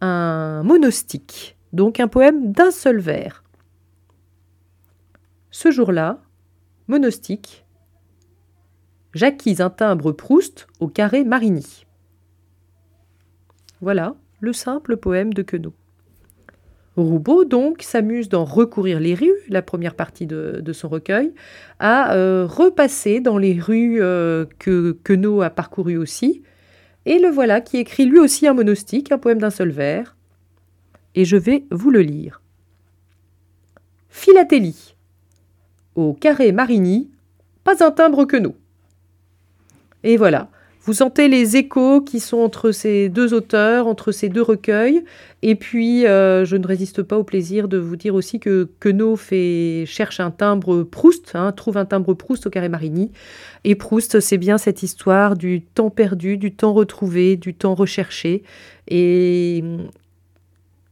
un 0.00 0.64
monostique, 0.64 1.56
donc 1.72 2.00
un 2.00 2.08
poème 2.08 2.50
d'un 2.50 2.72
seul 2.72 2.98
vers. 2.98 3.44
Ce 5.52 5.70
jour-là, 5.70 6.20
monostique, 6.88 7.63
j'acquis 9.14 9.62
un 9.62 9.70
timbre 9.70 10.12
Proust 10.12 10.66
au 10.80 10.88
carré 10.88 11.24
Marigny. 11.24 11.86
Voilà 13.80 14.16
le 14.40 14.52
simple 14.52 14.96
poème 14.96 15.32
de 15.32 15.42
Queneau. 15.42 15.72
Roubaud, 16.96 17.44
donc, 17.44 17.82
s'amuse 17.82 18.28
d'en 18.28 18.44
recourir 18.44 19.00
les 19.00 19.14
rues, 19.14 19.34
la 19.48 19.62
première 19.62 19.94
partie 19.94 20.26
de, 20.26 20.72
son 20.72 20.88
recueil, 20.88 21.32
à 21.80 22.14
euh, 22.14 22.46
repasser 22.46 23.20
dans 23.20 23.36
les 23.36 23.58
rues 23.58 24.00
euh, 24.00 24.44
que 24.58 24.92
Queneau 25.02 25.42
a 25.42 25.50
parcourues 25.50 25.96
aussi. 25.96 26.42
Et 27.04 27.18
le 27.18 27.28
voilà 27.28 27.60
qui 27.60 27.78
écrit 27.78 28.06
lui 28.06 28.20
aussi 28.20 28.46
un 28.46 28.54
monostique, 28.54 29.10
un 29.10 29.18
poème 29.18 29.40
d'un 29.40 29.50
seul 29.50 29.70
vers. 29.70 30.16
Et 31.16 31.24
je 31.24 31.36
vais 31.36 31.64
vous 31.70 31.90
le 31.90 32.00
lire. 32.00 32.42
Philatélie. 34.08 34.94
Au 35.96 36.12
carré 36.12 36.52
Marigny, 36.52 37.10
pas 37.64 37.84
un 37.84 37.90
timbre 37.90 38.24
Queneau. 38.24 38.54
Et 40.04 40.16
voilà, 40.18 40.48
vous 40.82 40.92
sentez 40.92 41.28
les 41.28 41.56
échos 41.56 42.02
qui 42.02 42.20
sont 42.20 42.36
entre 42.36 42.70
ces 42.70 43.08
deux 43.08 43.32
auteurs, 43.32 43.86
entre 43.86 44.12
ces 44.12 44.28
deux 44.28 44.42
recueils. 44.42 45.02
Et 45.40 45.54
puis, 45.54 46.06
euh, 46.06 46.44
je 46.44 46.56
ne 46.56 46.66
résiste 46.66 47.02
pas 47.02 47.16
au 47.16 47.24
plaisir 47.24 47.68
de 47.68 47.78
vous 47.78 47.96
dire 47.96 48.14
aussi 48.14 48.38
que 48.38 48.68
Queneau 48.80 49.16
fait, 49.16 49.84
cherche 49.86 50.20
un 50.20 50.30
timbre 50.30 50.82
Proust, 50.82 51.32
hein, 51.34 51.52
trouve 51.52 51.78
un 51.78 51.86
timbre 51.86 52.12
Proust 52.12 52.46
au 52.46 52.50
Carré 52.50 52.68
Marigny. 52.68 53.12
Et 53.64 53.76
Proust, 53.76 54.20
c'est 54.20 54.36
bien 54.36 54.58
cette 54.58 54.82
histoire 54.82 55.36
du 55.36 55.62
temps 55.62 55.88
perdu, 55.88 56.36
du 56.36 56.54
temps 56.54 56.74
retrouvé, 56.74 57.36
du 57.36 57.54
temps 57.54 57.74
recherché. 57.74 58.42
Et 58.86 59.60
hum, 59.62 59.88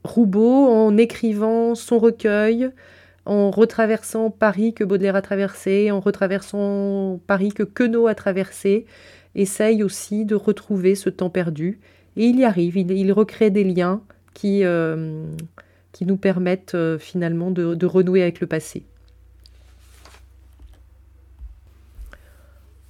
Roubaud, 0.04 0.68
en 0.68 0.96
écrivant 0.96 1.74
son 1.74 1.98
recueil, 1.98 2.70
en 3.24 3.50
retraversant 3.50 4.30
Paris 4.30 4.74
que 4.74 4.84
Baudelaire 4.84 5.16
a 5.16 5.22
traversé, 5.22 5.90
en 5.90 6.00
retraversant 6.00 7.20
Paris 7.26 7.50
que 7.50 7.62
Queneau 7.62 8.06
a 8.06 8.14
traversé, 8.14 8.86
essaye 9.34 9.82
aussi 9.82 10.24
de 10.24 10.34
retrouver 10.34 10.94
ce 10.94 11.08
temps 11.08 11.30
perdu. 11.30 11.78
Et 12.16 12.26
il 12.26 12.38
y 12.38 12.44
arrive, 12.44 12.76
il, 12.76 13.12
recrée 13.12 13.50
des 13.50 13.64
liens 13.64 14.02
qui, 14.34 14.64
euh, 14.64 15.24
nous 16.00 16.16
permettent 16.16 16.74
euh, 16.74 16.98
finalement 16.98 17.50
de, 17.50 17.86
renouer 17.86 18.22
avec 18.22 18.40
le 18.40 18.46
passé. 18.46 18.84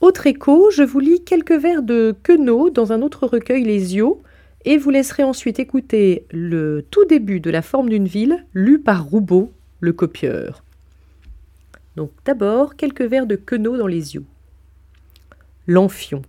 Autre 0.01 0.27
écho, 0.27 0.71
je 0.71 0.83
vous 0.83 0.99
lis 0.99 1.23
quelques 1.23 1.53
vers 1.53 1.83
de 1.83 2.17
Queneau 2.25 2.71
dans 2.71 2.93
un 2.93 3.03
autre 3.03 3.27
recueil, 3.27 3.63
Les 3.63 3.95
Yeux, 3.95 4.15
et 4.65 4.77
vous 4.77 4.91
laisserai 4.91 5.23
ensuite 5.23 5.61
écouter 5.61 6.27
le 6.33 6.85
tout 6.91 7.05
début 7.05 7.39
de 7.39 7.51
La 7.51 7.63
forme 7.63 7.89
d'une 7.89 8.07
ville, 8.07 8.45
lu 8.53 8.81
par 8.81 9.05
Roubaud, 9.05 9.53
le 9.83 9.93
copieur. 9.93 10.63
Donc 11.97 12.13
d'abord, 12.25 12.77
quelques 12.77 13.03
vers 13.03 13.27
de 13.27 13.35
Queneau 13.35 13.77
dans 13.77 13.89
Les 13.89 14.15
Yeux. 14.15 14.25
L'Amphion. 15.67 16.23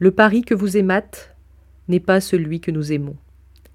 Le 0.00 0.10
Paris 0.10 0.42
que 0.42 0.54
vous 0.54 0.76
aimâtes 0.76 1.34
n'est 1.86 2.00
pas 2.00 2.20
celui 2.20 2.60
que 2.60 2.72
nous 2.72 2.92
aimons, 2.92 3.16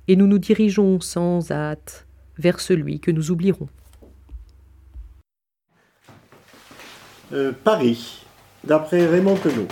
et 0.09 0.17
nous 0.17 0.27
nous 0.27 0.39
dirigeons 0.39 0.99
sans 0.99 1.51
hâte 1.51 2.05
vers 2.37 2.59
celui 2.59 2.99
que 2.99 3.11
nous 3.11 3.31
oublierons. 3.31 3.69
Euh, 7.31 7.53
Paris, 7.63 8.25
d'après 8.65 9.07
Raymond 9.07 9.37
Queneau. 9.37 9.67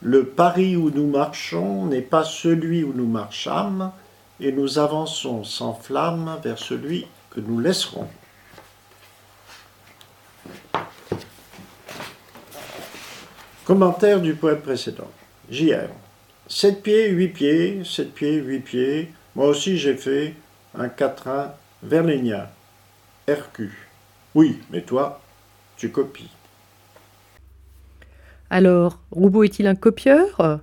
Le 0.00 0.24
Paris 0.24 0.76
où 0.76 0.90
nous 0.90 1.08
marchons 1.08 1.86
n'est 1.86 2.02
pas 2.02 2.22
celui 2.22 2.84
où 2.84 2.92
nous 2.92 3.08
marchâmes, 3.08 3.90
et 4.38 4.52
nous 4.52 4.78
avançons 4.78 5.42
sans 5.42 5.74
flamme 5.74 6.38
vers 6.44 6.58
celui 6.58 7.06
nous 7.40 7.60
laisserons. 7.60 8.08
Commentaire 13.64 14.20
du 14.20 14.34
poème 14.34 14.60
précédent. 14.60 15.10
JR. 15.50 15.88
7 16.48 16.82
pieds, 16.82 17.08
8 17.08 17.28
pieds, 17.28 17.82
7 17.84 18.14
pieds, 18.14 18.36
8 18.36 18.60
pieds. 18.60 19.12
Moi 19.34 19.48
aussi 19.48 19.76
j'ai 19.76 19.96
fait 19.96 20.34
un 20.78 20.88
quatrain 20.88 21.52
verlénien. 21.82 22.48
RQ. 23.28 23.72
Oui, 24.34 24.60
mais 24.70 24.82
toi, 24.82 25.20
tu 25.76 25.90
copies. 25.90 26.30
Alors, 28.50 29.00
Roubaud 29.10 29.42
est-il 29.42 29.66
un 29.66 29.74
copieur? 29.74 30.60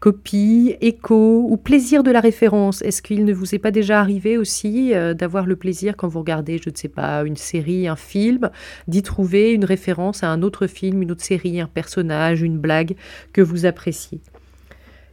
Copie, 0.00 0.76
écho 0.80 1.46
ou 1.46 1.58
plaisir 1.58 2.02
de 2.02 2.10
la 2.10 2.20
référence. 2.20 2.80
Est-ce 2.80 3.02
qu'il 3.02 3.26
ne 3.26 3.34
vous 3.34 3.54
est 3.54 3.58
pas 3.58 3.70
déjà 3.70 4.00
arrivé 4.00 4.38
aussi 4.38 4.94
euh, 4.94 5.12
d'avoir 5.12 5.44
le 5.44 5.56
plaisir 5.56 5.94
quand 5.94 6.08
vous 6.08 6.20
regardez, 6.20 6.56
je 6.56 6.70
ne 6.70 6.74
sais 6.74 6.88
pas, 6.88 7.22
une 7.22 7.36
série, 7.36 7.86
un 7.86 7.96
film, 7.96 8.48
d'y 8.88 9.02
trouver 9.02 9.52
une 9.52 9.66
référence 9.66 10.24
à 10.24 10.28
un 10.28 10.40
autre 10.40 10.66
film, 10.66 11.02
une 11.02 11.12
autre 11.12 11.22
série, 11.22 11.60
un 11.60 11.66
personnage, 11.66 12.40
une 12.40 12.56
blague 12.56 12.96
que 13.34 13.42
vous 13.42 13.66
appréciez? 13.66 14.22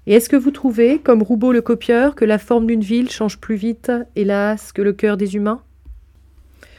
Et 0.06 0.14
est-ce 0.14 0.30
que 0.30 0.38
vous 0.38 0.52
trouvez, 0.52 1.00
comme 1.00 1.22
Roubaud 1.22 1.52
le 1.52 1.62
copieur, 1.62 2.16
que 2.16 2.24
la 2.24 2.38
forme 2.38 2.66
d'une 2.66 2.80
ville 2.80 3.12
change 3.12 3.40
plus 3.40 3.58
vite, 3.58 3.92
hélas, 4.16 4.72
que 4.72 4.82
le 4.82 4.94
cœur 4.94 5.18
des 5.18 5.36
humains? 5.36 5.62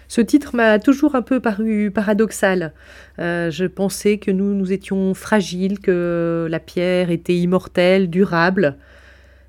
Ce 0.08 0.22
titre 0.22 0.56
m'a 0.56 0.78
toujours 0.78 1.14
un 1.14 1.22
peu 1.22 1.38
paru 1.38 1.90
paradoxal. 1.90 2.72
Euh, 3.18 3.50
je 3.50 3.66
pensais 3.66 4.16
que 4.16 4.30
nous, 4.30 4.54
nous 4.54 4.72
étions 4.72 5.12
fragiles, 5.12 5.80
que 5.80 6.48
la 6.50 6.60
pierre 6.60 7.10
était 7.10 7.36
immortelle, 7.36 8.08
durable. 8.08 8.76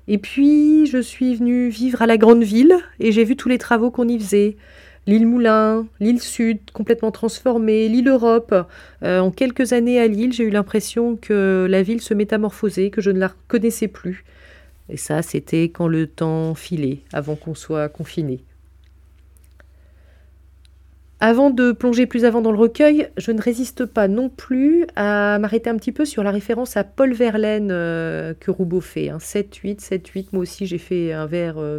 Et 0.06 0.18
puis, 0.18 0.86
je 0.86 0.98
suis 0.98 1.34
venue 1.34 1.68
vivre 1.68 2.02
à 2.02 2.06
la 2.06 2.18
grande 2.18 2.42
ville 2.42 2.74
et 2.98 3.10
j'ai 3.10 3.24
vu 3.24 3.36
tous 3.36 3.48
les 3.48 3.58
travaux 3.58 3.90
qu'on 3.90 4.08
y 4.08 4.18
faisait. 4.18 4.56
L'île 5.06 5.26
Moulin, 5.26 5.86
l'île 5.98 6.20
Sud, 6.20 6.58
complètement 6.74 7.10
transformée, 7.10 7.88
l'île 7.88 8.08
Europe. 8.08 8.54
Euh, 9.02 9.20
en 9.20 9.30
quelques 9.30 9.72
années 9.72 9.98
à 9.98 10.06
Lille, 10.06 10.32
j'ai 10.32 10.44
eu 10.44 10.50
l'impression 10.50 11.16
que 11.16 11.66
la 11.70 11.82
ville 11.82 12.02
se 12.02 12.12
métamorphosait, 12.12 12.90
que 12.90 13.00
je 13.00 13.10
ne 13.10 13.18
la 13.18 13.28
reconnaissais 13.28 13.88
plus. 13.88 14.24
Et 14.90 14.98
ça, 14.98 15.22
c'était 15.22 15.70
quand 15.70 15.88
le 15.88 16.06
temps 16.06 16.54
filait, 16.54 16.98
avant 17.12 17.34
qu'on 17.34 17.54
soit 17.54 17.88
confiné. 17.88 18.40
Avant 21.22 21.50
de 21.50 21.72
plonger 21.72 22.06
plus 22.06 22.24
avant 22.24 22.40
dans 22.40 22.50
le 22.50 22.58
recueil, 22.58 23.10
je 23.18 23.30
ne 23.30 23.42
résiste 23.42 23.84
pas 23.84 24.08
non 24.08 24.30
plus 24.30 24.86
à 24.96 25.38
m'arrêter 25.38 25.68
un 25.68 25.76
petit 25.76 25.92
peu 25.92 26.06
sur 26.06 26.22
la 26.22 26.30
référence 26.30 26.78
à 26.78 26.84
Paul 26.84 27.12
Verlaine 27.12 27.68
euh, 27.70 28.32
que 28.40 28.50
Roubaud 28.50 28.80
fait. 28.80 29.08
7-8, 29.08 29.80
7-8, 29.80 30.28
moi 30.32 30.40
aussi 30.40 30.64
j'ai 30.64 30.78
fait 30.78 31.12
un 31.12 31.26
vers 31.26 31.58
euh. 31.58 31.78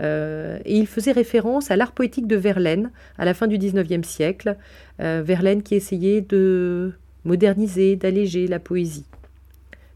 Euh, 0.00 0.58
et 0.66 0.76
il 0.76 0.86
faisait 0.86 1.12
référence 1.12 1.70
à 1.70 1.76
l'art 1.76 1.92
poétique 1.92 2.26
de 2.26 2.36
Verlaine 2.36 2.90
à 3.16 3.24
la 3.24 3.32
fin 3.32 3.46
du 3.46 3.56
XIXe 3.56 4.06
siècle. 4.06 4.58
Verlaine 4.98 5.62
qui 5.62 5.74
essayait 5.74 6.20
de 6.20 6.92
moderniser, 7.24 7.96
d'alléger 7.96 8.46
la 8.46 8.58
poésie. 8.58 9.06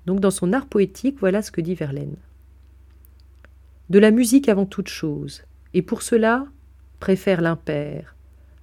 Donc 0.07 0.21
dans 0.21 0.31
son 0.31 0.55
art 0.55 0.67
poétique, 0.67 1.19
voilà 1.21 1.43
ce 1.43 1.51
que 1.51 1.61
dit 1.61 1.75
Verlaine. 1.75 2.17
De 3.91 3.99
la 3.99 4.11
musique 4.11 4.49
avant 4.49 4.65
toute 4.65 4.89
chose, 4.89 5.43
et 5.75 5.83
pour 5.83 6.01
cela 6.01 6.47
préfère 6.99 7.43
l'impair 7.43 8.17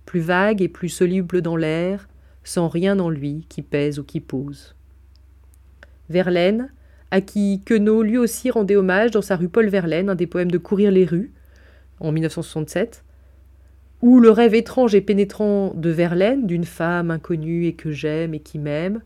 plus 0.10 0.22
vague 0.22 0.64
et 0.64 0.70
plus 0.70 0.90
soluble 0.90 1.44
dans 1.44 1.56
l'air, 1.56 2.10
sans 2.44 2.68
rien 2.68 2.98
en 2.98 3.12
lui 3.12 3.46
qui 3.48 3.62
pèse 3.62 4.00
ou 4.00 4.04
qui 4.04 4.20
pose. 4.20 4.74
Verlaine, 6.10 6.72
à 7.12 7.22
qui 7.22 7.62
Queneau 7.64 8.02
lui 8.02 8.18
aussi 8.18 8.50
rendait 8.50 8.76
hommage 8.76 9.12
dans 9.12 9.22
sa 9.22 9.36
rue 9.36 9.50
Paul 9.50 9.68
Verlaine, 9.70 10.10
un 10.10 10.16
des 10.16 10.26
poèmes 10.26 10.50
de 10.50 10.58
Courir 10.58 10.90
les 10.90 11.06
rues, 11.06 11.32
en 12.00 12.12
1967, 12.12 13.04
où 14.02 14.20
le 14.20 14.32
rêve 14.32 14.56
étrange 14.56 14.96
et 14.96 15.02
pénétrant 15.02 15.76
de 15.76 15.92
Verlaine, 15.92 16.48
d'une 16.48 16.64
femme 16.64 17.12
inconnue 17.12 17.68
et 17.68 17.74
que 17.74 17.92
j'aime 17.92 18.34
et 18.34 18.40
qui 18.40 18.58
m'aime, 18.58 19.04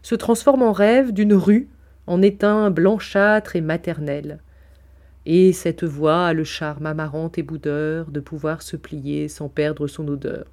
se 0.00 0.14
transforme 0.14 0.62
en 0.62 0.72
rêve 0.72 1.12
d'une 1.12 1.34
rue 1.34 1.68
en 2.06 2.22
étain 2.22 2.70
blanchâtre 2.70 3.56
et 3.56 3.60
maternel. 3.60 4.38
Et 5.26 5.52
cette 5.52 5.84
voix 5.84 6.26
a 6.26 6.32
le 6.32 6.44
charme 6.44 6.86
amarant 6.86 7.30
et 7.36 7.42
boudeur 7.42 8.06
de 8.06 8.20
pouvoir 8.20 8.62
se 8.62 8.76
plier 8.76 9.28
sans 9.28 9.48
perdre 9.48 9.88
son 9.88 10.06
odeur. 10.06 10.46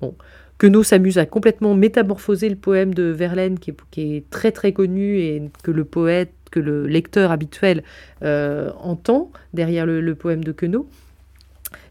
Bon. 0.00 0.14
Queneau 0.58 0.82
s'amuse 0.82 1.18
à 1.18 1.26
complètement 1.26 1.74
métamorphoser 1.74 2.48
le 2.48 2.56
poème 2.56 2.92
de 2.92 3.04
Verlaine, 3.04 3.58
qui 3.60 3.72
est, 3.96 4.28
très 4.30 4.50
très 4.50 4.72
connu 4.72 5.18
et 5.18 5.42
que 5.62 5.70
le 5.70 5.84
poète, 5.84 6.32
que 6.50 6.58
le 6.58 6.86
lecteur 6.86 7.30
habituel 7.30 7.84
euh, 8.22 8.70
entend 8.80 9.30
derrière 9.54 9.86
le, 9.86 10.14
poème 10.16 10.42
de 10.42 10.50
Queneau. 10.50 10.88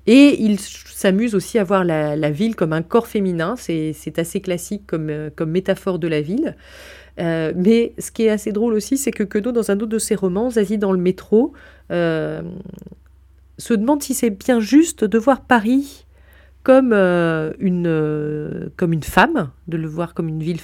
Et 0.05 0.41
il 0.41 0.59
s'amuse 0.59 1.33
aussi 1.33 1.59
à 1.59 1.63
voir 1.63 1.85
la, 1.85 2.31
ville 2.31 2.55
comme 2.55 2.73
un 2.73 2.81
corps 2.81 3.07
féminin, 3.07 3.55
c'est 3.57 4.19
assez 4.19 4.41
classique 4.41 4.83
euh, 4.93 5.29
comme 5.35 5.51
métaphore 5.51 5.99
de 5.99 6.07
la 6.07 6.21
ville. 6.21 6.55
Euh, 7.19 7.51
mais 7.55 7.93
ce 7.97 8.11
qui 8.11 8.23
est 8.23 8.29
assez 8.29 8.51
drôle 8.51 8.73
aussi, 8.73 8.97
c'est 8.97 9.11
que 9.11 9.23
Queneau, 9.23 9.51
dans 9.51 9.71
un 9.71 9.75
autre 9.75 9.87
de 9.87 9.99
ses 9.99 10.15
romans, 10.15 10.51
Zazie 10.51 10.77
dans 10.77 10.91
le 10.91 10.99
métro, 10.99 11.53
euh, 11.91 12.41
se 13.57 13.73
demande 13.73 14.03
si 14.03 14.13
c'est 14.13 14.29
bien 14.29 14.59
juste 14.59 15.03
de 15.03 15.17
voir 15.17 15.41
Paris 15.41 16.05
comme, 16.63 16.91
euh, 16.93 17.53
une, 17.59 18.69
comme 18.75 18.93
une 18.93 19.03
femme, 19.03 19.49
de 19.67 19.77
le 19.77 19.87
voir 19.87 20.13
comme 20.13 20.27
une 20.27 20.43
ville, 20.43 20.59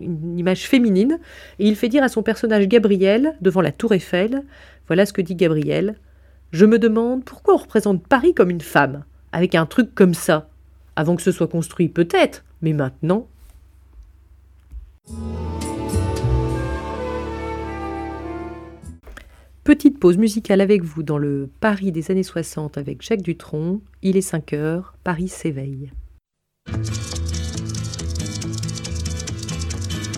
une 0.00 0.38
image 0.38 0.66
féminine. 0.66 1.18
Et 1.58 1.68
il 1.68 1.76
fait 1.76 1.88
dire 1.88 2.02
à 2.02 2.08
son 2.08 2.22
personnage 2.22 2.66
Gabriel, 2.66 3.34
devant 3.40 3.60
la 3.60 3.72
tour 3.72 3.92
Eiffel, 3.92 4.42
voilà 4.86 5.06
ce 5.06 5.12
que 5.12 5.20
dit 5.20 5.34
Gabriel, 5.34 5.96
Je 6.50 6.64
me 6.64 6.78
demande 6.78 7.24
pourquoi 7.24 7.54
on 7.54 7.58
représente 7.58 8.06
Paris 8.06 8.32
comme 8.32 8.50
une 8.50 8.62
femme, 8.62 9.04
avec 9.32 9.54
un 9.54 9.66
truc 9.66 9.94
comme 9.94 10.14
ça. 10.14 10.48
Avant 10.96 11.14
que 11.14 11.22
ce 11.22 11.30
soit 11.30 11.46
construit 11.46 11.88
peut-être, 11.88 12.42
mais 12.62 12.72
maintenant... 12.72 13.28
Petite 19.68 20.00
pause 20.00 20.16
musicale 20.16 20.62
avec 20.62 20.82
vous 20.82 21.02
dans 21.02 21.18
le 21.18 21.50
Paris 21.60 21.92
des 21.92 22.10
années 22.10 22.22
60 22.22 22.78
avec 22.78 23.02
Jacques 23.02 23.20
Dutronc. 23.20 23.82
Il 24.00 24.16
est 24.16 24.22
5 24.22 24.54
heures, 24.54 24.94
Paris 25.04 25.28
s'éveille. 25.28 25.92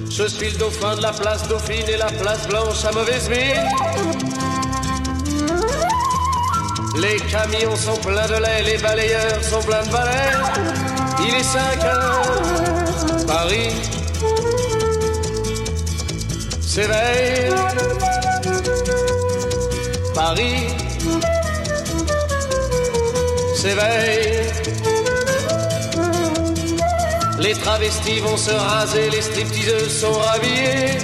Je 0.08 0.28
suis 0.28 0.52
le 0.52 0.56
dauphin 0.56 0.94
de 0.94 1.02
la 1.02 1.10
place 1.12 1.48
Dauphine 1.48 1.88
et 1.92 1.96
la 1.96 2.06
place 2.06 2.46
Blanche 2.46 2.84
à 2.84 2.92
mauvaise 2.92 3.28
mine. 3.28 3.66
Les 7.02 7.16
camions 7.28 7.74
sont 7.74 8.00
pleins 8.00 8.28
de 8.28 8.40
lait, 8.40 8.62
les 8.62 8.80
balayeurs 8.80 9.42
sont 9.42 9.62
pleins 9.66 9.84
de 9.84 9.90
balais. 9.90 10.30
Il 11.26 11.34
est 11.34 11.42
5 11.42 11.84
heures, 11.86 13.26
Paris 13.26 13.74
s'éveille. 16.60 18.29
Paris 20.20 20.66
s'éveille. 23.54 24.52
Les 27.38 27.54
travestis 27.54 28.20
vont 28.20 28.36
se 28.36 28.50
raser, 28.50 29.08
les 29.08 29.22
stripteaseuses 29.22 30.00
sont 30.02 30.12
rhabillées. 30.12 30.98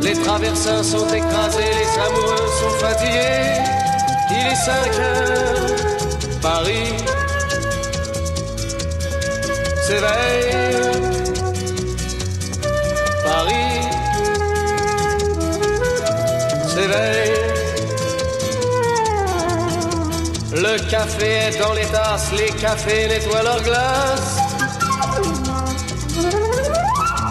Les 0.00 0.16
traversins 0.22 0.84
sont 0.84 1.08
écrasés, 1.08 1.72
les 1.80 1.92
amoureux 2.06 2.48
sont 2.60 2.76
fatigués. 2.84 3.58
Il 4.30 4.46
est 4.46 4.60
5 4.70 5.00
heures, 5.00 6.40
Paris 6.40 6.94
s'éveille. 9.88 11.09
Le 20.52 20.90
café 20.90 21.26
est 21.26 21.58
dans 21.58 21.72
les 21.72 21.86
tasses, 21.86 22.32
les 22.36 22.50
cafés 22.60 23.08
nettoient 23.08 23.42
leurs 23.42 23.62
glaces. 23.62 24.36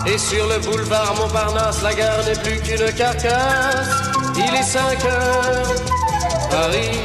Et 0.06 0.17
sur 0.17 0.48
le 0.48 0.60
boulevard 0.60 1.13
Montparnasse, 1.15 1.82
la 1.84 1.93
gare 1.93 2.24
n'est 2.26 2.41
plus 2.41 2.60
qu'une 2.62 2.91
carcasse. 2.93 3.89
Il 4.36 4.56
est 4.56 4.63
5 4.63 5.06
heures, 5.06 5.74
Paris 6.50 7.00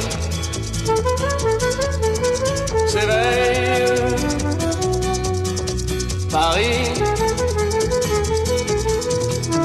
s'éveille. 2.87 4.15
Paris 6.31 6.93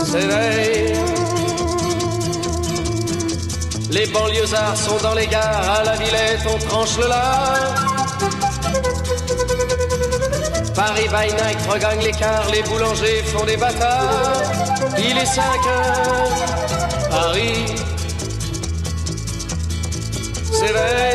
s'éveille. 0.05 0.90
Les 4.01 4.07
banlieusards 4.07 4.79
sont 4.79 4.97
dans 5.03 5.13
les 5.13 5.27
gares, 5.27 5.71
à 5.79 5.85
la 5.85 5.95
Villette 5.97 6.41
on 6.49 6.57
tranche 6.57 6.97
le 6.97 7.07
lard. 7.07 7.75
Paris 10.75 11.09
by 11.09 11.35
night 11.35 11.59
regagne 11.71 12.01
l'écart, 12.01 12.49
les 12.51 12.63
boulangers 12.63 13.23
font 13.25 13.45
des 13.45 13.59
bâtards. 13.59 14.41
Il 14.97 15.19
est 15.19 15.27
5 15.27 15.43
heures, 15.43 17.11
Paris 17.11 17.67
s'éveille. 20.51 21.10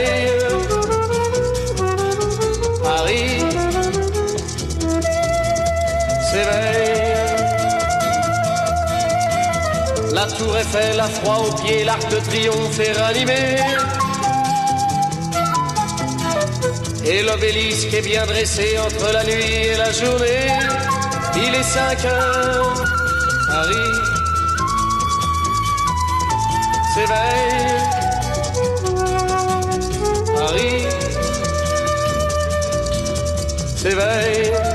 La 10.27 10.31
tour 10.31 10.57
Eiffel 10.57 10.99
a 10.99 11.07
froid 11.07 11.45
aux 11.47 11.53
pieds, 11.61 11.83
l'arc 11.83 12.09
de 12.09 12.15
triomphe 12.15 12.79
est 12.79 12.93
ranimé. 12.93 13.57
Et 17.05 17.21
l'obélisque 17.21 17.93
est 17.93 18.01
bien 18.01 18.25
dressé 18.25 18.75
entre 18.79 19.13
la 19.13 19.23
nuit 19.23 19.53
et 19.71 19.77
la 19.77 19.91
journée. 19.91 20.47
Il 21.35 21.53
est 21.53 21.61
5 21.61 22.05
heures, 22.05 22.85
Paris 23.47 23.75
s'éveille. 26.95 27.83
Paris 30.35 30.87
s'éveille. 33.77 34.74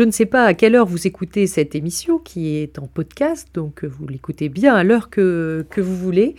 Je 0.00 0.04
ne 0.06 0.12
sais 0.12 0.24
pas 0.24 0.46
à 0.46 0.54
quelle 0.54 0.76
heure 0.76 0.86
vous 0.86 1.06
écoutez 1.06 1.46
cette 1.46 1.74
émission 1.74 2.16
qui 2.16 2.56
est 2.56 2.78
en 2.78 2.86
podcast, 2.86 3.48
donc 3.52 3.84
vous 3.84 4.08
l'écoutez 4.08 4.48
bien 4.48 4.74
à 4.74 4.82
l'heure 4.82 5.10
que, 5.10 5.66
que 5.68 5.82
vous 5.82 5.94
voulez. 5.94 6.36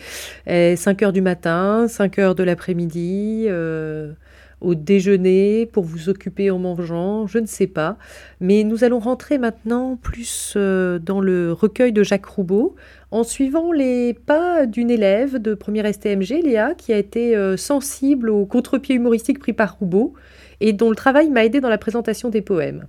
5 0.48 1.04
heures 1.04 1.14
du 1.14 1.22
matin, 1.22 1.86
5 1.88 2.18
heures 2.18 2.34
de 2.34 2.42
l'après-midi, 2.42 3.46
euh, 3.50 4.14
au 4.62 4.74
déjeuner, 4.74 5.68
pour 5.68 5.84
vous 5.84 6.10
occuper 6.10 6.50
en 6.50 6.58
mangeant, 6.58 7.28
je 7.28 7.38
ne 7.38 7.46
sais 7.46 7.68
pas. 7.68 8.00
Mais 8.40 8.64
nous 8.64 8.84
allons 8.84 8.98
rentrer 8.98 9.38
maintenant 9.38 9.96
plus 9.96 10.56
euh, 10.58 10.98
dans 10.98 11.22
le 11.22 11.54
recueil 11.54 11.94
de 11.94 12.02
Jacques 12.02 12.26
Roubaud 12.26 12.76
en 13.12 13.24
suivant 13.24 13.72
les 13.72 14.16
pas 14.16 14.66
d'une 14.66 14.90
élève 14.90 15.38
de 15.38 15.54
première 15.54 15.86
STMG, 15.86 16.42
Léa, 16.44 16.74
qui 16.74 16.94
a 16.94 16.98
été 16.98 17.36
euh, 17.36 17.58
sensible 17.58 18.32
au 18.32 18.48
contre-pied 18.48 18.96
humoristique 18.96 19.38
pris 19.38 19.54
par 19.54 19.78
Roubaud 19.78 20.16
et 20.62 20.74
dont 20.74 20.90
le 20.90 20.96
travail 20.96 21.30
m'a 21.30 21.46
aidé 21.46 21.62
dans 21.62 21.70
la 21.70 21.78
présentation 21.78 22.30
des 22.30 22.42
poèmes. 22.42 22.88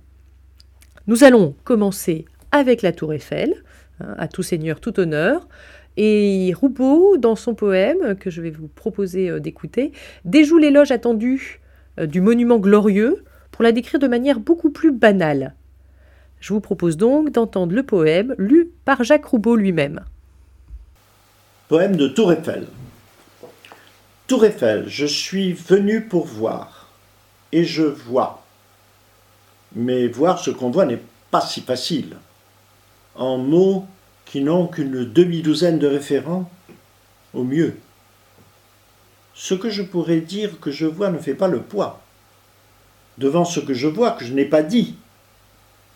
Nous 1.05 1.25
allons 1.25 1.53
commencer 1.65 2.25
avec 2.53 2.81
la 2.81 2.93
tour 2.93 3.13
Eiffel, 3.13 3.55
hein, 3.99 4.15
à 4.17 4.29
tout 4.29 4.43
seigneur, 4.43 4.79
tout 4.79 4.99
honneur. 5.01 5.47
Et 5.97 6.53
Roubaud, 6.59 7.17
dans 7.17 7.35
son 7.35 7.55
poème, 7.55 8.15
que 8.15 8.29
je 8.29 8.41
vais 8.41 8.49
vous 8.49 8.69
proposer 8.69 9.29
euh, 9.29 9.39
d'écouter, 9.39 9.91
déjoue 10.23 10.57
l'éloge 10.57 10.91
attendu 10.91 11.59
euh, 11.99 12.05
du 12.05 12.21
monument 12.21 12.57
glorieux 12.57 13.23
pour 13.51 13.63
la 13.63 13.73
décrire 13.73 13.99
de 13.99 14.07
manière 14.07 14.39
beaucoup 14.39 14.69
plus 14.69 14.91
banale. 14.91 15.55
Je 16.39 16.53
vous 16.53 16.61
propose 16.61 16.95
donc 16.95 17.31
d'entendre 17.31 17.73
le 17.73 17.83
poème 17.83 18.33
lu 18.37 18.71
par 18.85 19.03
Jacques 19.03 19.25
Roubaud 19.25 19.57
lui-même. 19.57 20.01
Poème 21.67 21.97
de 21.97 22.07
Tour 22.07 22.31
Eiffel. 22.31 22.65
Tour 24.27 24.45
Eiffel, 24.45 24.85
je 24.87 25.05
suis 25.05 25.51
venu 25.51 26.01
pour 26.01 26.25
voir, 26.25 26.91
et 27.51 27.65
je 27.65 27.83
vois 27.83 28.42
mais 29.75 30.07
voir 30.07 30.39
ce 30.39 30.51
qu'on 30.51 30.69
voit 30.69 30.85
n'est 30.85 31.01
pas 31.31 31.41
si 31.41 31.61
facile. 31.61 32.17
En 33.15 33.37
mots 33.37 33.85
qui 34.25 34.41
n'ont 34.41 34.67
qu'une 34.67 35.05
demi-douzaine 35.05 35.79
de 35.79 35.87
référents, 35.87 36.49
au 37.33 37.43
mieux. 37.43 37.77
Ce 39.33 39.53
que 39.53 39.69
je 39.69 39.81
pourrais 39.81 40.21
dire 40.21 40.59
que 40.59 40.71
je 40.71 40.85
vois 40.85 41.09
ne 41.09 41.17
fait 41.17 41.33
pas 41.33 41.47
le 41.47 41.61
poids. 41.61 42.01
Devant 43.17 43.45
ce 43.45 43.59
que 43.59 43.73
je 43.73 43.87
vois 43.87 44.11
que 44.11 44.25
je 44.25 44.33
n'ai 44.33 44.45
pas 44.45 44.63
dit, 44.63 44.95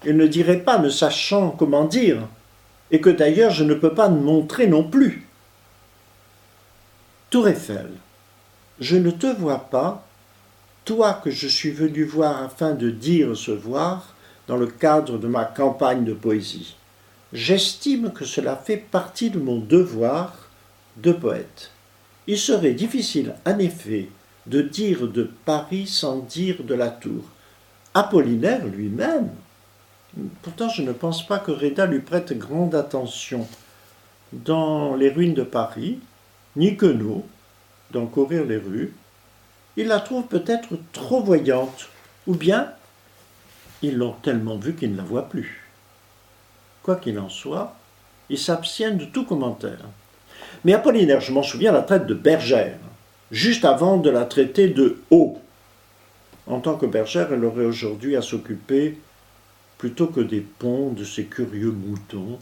et 0.06 0.14
ne 0.14 0.28
dirai 0.28 0.60
pas 0.60 0.78
ne 0.78 0.90
sachant 0.90 1.52
comment 1.52 1.86
dire, 1.86 2.28
et 2.92 3.02
que 3.02 3.10
d'ailleurs 3.10 3.52
je 3.52 3.64
ne 3.64 3.74
peux 3.74 3.94
pas 3.94 4.10
montrer 4.10 4.68
non 4.68 4.84
plus. 4.84 5.28
Tour 7.30 7.48
Eiffel, 7.48 7.90
je 8.80 8.98
ne 8.98 9.12
te 9.12 9.28
vois 9.28 9.60
pas 9.60 10.07
toi 10.88 11.20
que 11.22 11.30
je 11.30 11.50
suis 11.50 11.72
venu 11.72 12.06
voir 12.06 12.42
afin 12.42 12.74
de 12.74 12.90
dire 12.90 13.36
ce 13.36 13.52
voir 13.52 14.16
dans 14.48 14.56
le 14.56 14.68
cadre 14.68 15.18
de 15.18 15.28
ma 15.28 15.44
campagne 15.44 16.06
de 16.06 16.14
poésie. 16.14 16.78
J'estime 17.34 18.14
que 18.14 18.24
cela 18.24 18.56
fait 18.56 18.78
partie 18.78 19.30
de 19.30 19.38
mon 19.38 19.60
devoir 19.60 20.48
de 20.96 21.12
poète. 21.12 21.72
Il 22.26 22.38
serait 22.38 22.72
difficile, 22.72 23.36
en 23.46 23.60
effet, 23.60 24.08
de 24.46 24.62
dire 24.62 25.10
de 25.10 25.30
Paris 25.44 25.88
sans 25.88 26.20
dire 26.20 26.64
de 26.64 26.74
la 26.74 26.90
tour. 26.90 27.26
Apollinaire 27.94 28.66
lui-même. 28.66 29.30
Pourtant, 30.42 30.70
je 30.70 30.84
ne 30.84 30.94
pense 30.94 31.28
pas 31.28 31.40
que 31.40 31.52
Reda 31.52 31.86
lui 31.86 32.00
prête 32.00 32.32
grande 32.38 32.76
attention 32.76 33.46
dans 34.32 34.96
les 34.96 35.10
ruines 35.10 35.34
de 35.34 35.44
Paris, 35.44 36.00
ni 36.56 36.78
que 36.78 36.86
nous, 36.86 37.26
dans 37.92 38.06
Courir 38.06 38.46
les 38.46 38.58
rues, 38.58 38.94
il 39.78 39.88
la 39.88 40.00
trouve 40.00 40.26
peut-être 40.26 40.70
trop 40.92 41.22
voyante, 41.22 41.88
ou 42.26 42.36
bien 42.36 42.72
ils 43.84 43.96
l'ont 43.96 44.16
tellement 44.24 44.58
vue 44.58 44.74
qu'ils 44.74 44.92
ne 44.92 44.98
la 44.98 45.04
voient 45.04 45.30
plus. 45.30 45.64
Quoi 46.82 46.96
qu'il 46.96 47.20
en 47.20 47.30
soit, 47.30 47.76
ils 48.30 48.40
s'abstiennent 48.40 48.98
de 48.98 49.06
tout 49.06 49.24
commentaire. 49.24 49.80
Mais 50.66 50.74
Apollinaire, 50.74 51.22
je 51.22 51.32
m'en 51.32 51.44
souviens, 51.44 51.72
la 51.72 51.84
traite 51.84 52.08
de 52.08 52.16
bergère, 52.16 52.80
juste 53.32 53.66
avant 53.66 53.98
de 53.98 54.10
la 54.10 54.26
traiter 54.26 54.68
de 54.68 55.00
haut. 55.12 55.40
En 56.48 56.60
tant 56.60 56.76
que 56.76 56.88
bergère, 56.88 57.32
elle 57.32 57.46
aurait 57.46 57.66
aujourd'hui 57.66 58.16
à 58.16 58.22
s'occuper, 58.22 58.98
plutôt 59.78 60.08
que 60.08 60.22
des 60.22 60.42
ponts, 60.42 60.90
de 60.90 61.04
ces 61.04 61.26
curieux 61.26 61.72
moutons, 61.72 62.40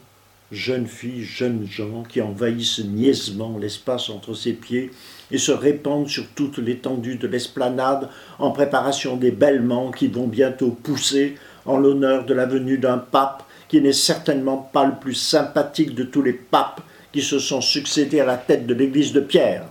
jeunes 0.51 0.88
filles, 0.88 1.23
jeunes 1.23 1.65
gens 1.65 2.03
qui 2.03 2.21
envahissent 2.21 2.84
niaisement 2.84 3.58
l'espace 3.58 4.10
entre 4.10 4.34
ses 4.34 4.53
pieds 4.53 4.91
et 5.31 5.38
se 5.38 5.51
répandent 5.51 6.08
sur 6.08 6.27
toute 6.36 6.60
l'étendue 6.60 7.15
de 7.15 7.27
l'esplanade 7.27 8.10
en 8.38 8.51
préparation 8.51 9.17
des 9.17 9.31
bêlements 9.31 9.91
qui 9.91 10.08
vont 10.08 10.27
bientôt 10.27 10.71
pousser 10.71 11.36
en 11.65 11.77
l'honneur 11.77 12.25
de 12.25 12.34
la 12.34 12.45
venue 12.45 12.77
d'un 12.77 12.99
pape 12.99 13.43
qui 13.67 13.81
n'est 13.81 13.93
certainement 13.93 14.58
pas 14.58 14.86
le 14.86 14.95
plus 14.95 15.15
sympathique 15.15 15.95
de 15.95 16.03
tous 16.03 16.21
les 16.21 16.34
papes 16.34 16.81
qui 17.12 17.21
se 17.21 17.39
sont 17.39 17.62
succédés 17.62 18.19
à 18.19 18.25
la 18.25 18.38
tête 18.38 18.67
de 18.67 18.73
l'église 18.73 19.13
de 19.13 19.21
Pierre, 19.21 19.63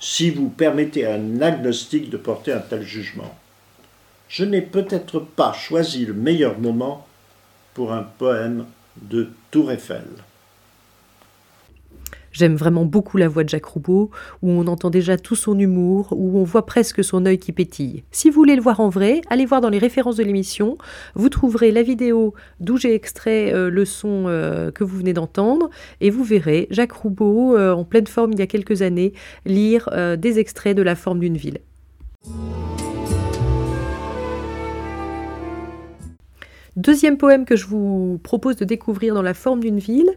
si 0.00 0.30
vous 0.30 0.48
permettez 0.48 1.06
à 1.06 1.14
un 1.14 1.40
agnostique 1.40 2.10
de 2.10 2.16
porter 2.16 2.52
un 2.52 2.60
tel 2.60 2.82
jugement. 2.82 3.34
Je 4.28 4.44
n'ai 4.44 4.62
peut-être 4.62 5.20
pas 5.20 5.52
choisi 5.52 6.04
le 6.04 6.14
meilleur 6.14 6.58
moment 6.58 7.06
pour 7.74 7.92
un 7.92 8.02
poème 8.02 8.66
de 9.02 9.28
Tour 9.50 9.70
Eiffel. 9.70 10.04
J'aime 12.36 12.56
vraiment 12.56 12.84
beaucoup 12.84 13.16
la 13.16 13.28
voix 13.28 13.44
de 13.44 13.48
Jacques 13.48 13.64
Roubaud, 13.64 14.10
où 14.42 14.50
on 14.50 14.66
entend 14.66 14.90
déjà 14.90 15.16
tout 15.16 15.36
son 15.36 15.58
humour, 15.58 16.08
où 16.10 16.38
on 16.38 16.44
voit 16.44 16.66
presque 16.66 17.02
son 17.02 17.24
œil 17.24 17.38
qui 17.38 17.50
pétille. 17.50 18.04
Si 18.10 18.28
vous 18.28 18.34
voulez 18.34 18.56
le 18.56 18.60
voir 18.60 18.80
en 18.80 18.90
vrai, 18.90 19.22
allez 19.30 19.46
voir 19.46 19.62
dans 19.62 19.70
les 19.70 19.78
références 19.78 20.16
de 20.16 20.22
l'émission. 20.22 20.76
Vous 21.14 21.30
trouverez 21.30 21.72
la 21.72 21.82
vidéo 21.82 22.34
d'où 22.60 22.76
j'ai 22.76 22.94
extrait 22.94 23.54
euh, 23.54 23.70
le 23.70 23.86
son 23.86 24.26
euh, 24.26 24.70
que 24.70 24.84
vous 24.84 24.98
venez 24.98 25.14
d'entendre, 25.14 25.70
et 26.02 26.10
vous 26.10 26.24
verrez 26.24 26.66
Jacques 26.70 26.92
Roubaud, 26.92 27.56
euh, 27.56 27.72
en 27.72 27.84
pleine 27.84 28.06
forme 28.06 28.34
il 28.34 28.38
y 28.38 28.42
a 28.42 28.46
quelques 28.46 28.82
années, 28.82 29.14
lire 29.46 29.88
des 30.18 30.38
extraits 30.38 30.76
de 30.76 30.82
La 30.82 30.94
forme 30.94 31.20
d'une 31.20 31.38
ville. 31.38 31.60
Deuxième 36.76 37.16
poème 37.16 37.46
que 37.46 37.56
je 37.56 37.66
vous 37.66 38.20
propose 38.22 38.56
de 38.56 38.66
découvrir 38.66 39.14
dans 39.14 39.22
la 39.22 39.32
forme 39.32 39.60
d'une 39.60 39.78
ville, 39.78 40.10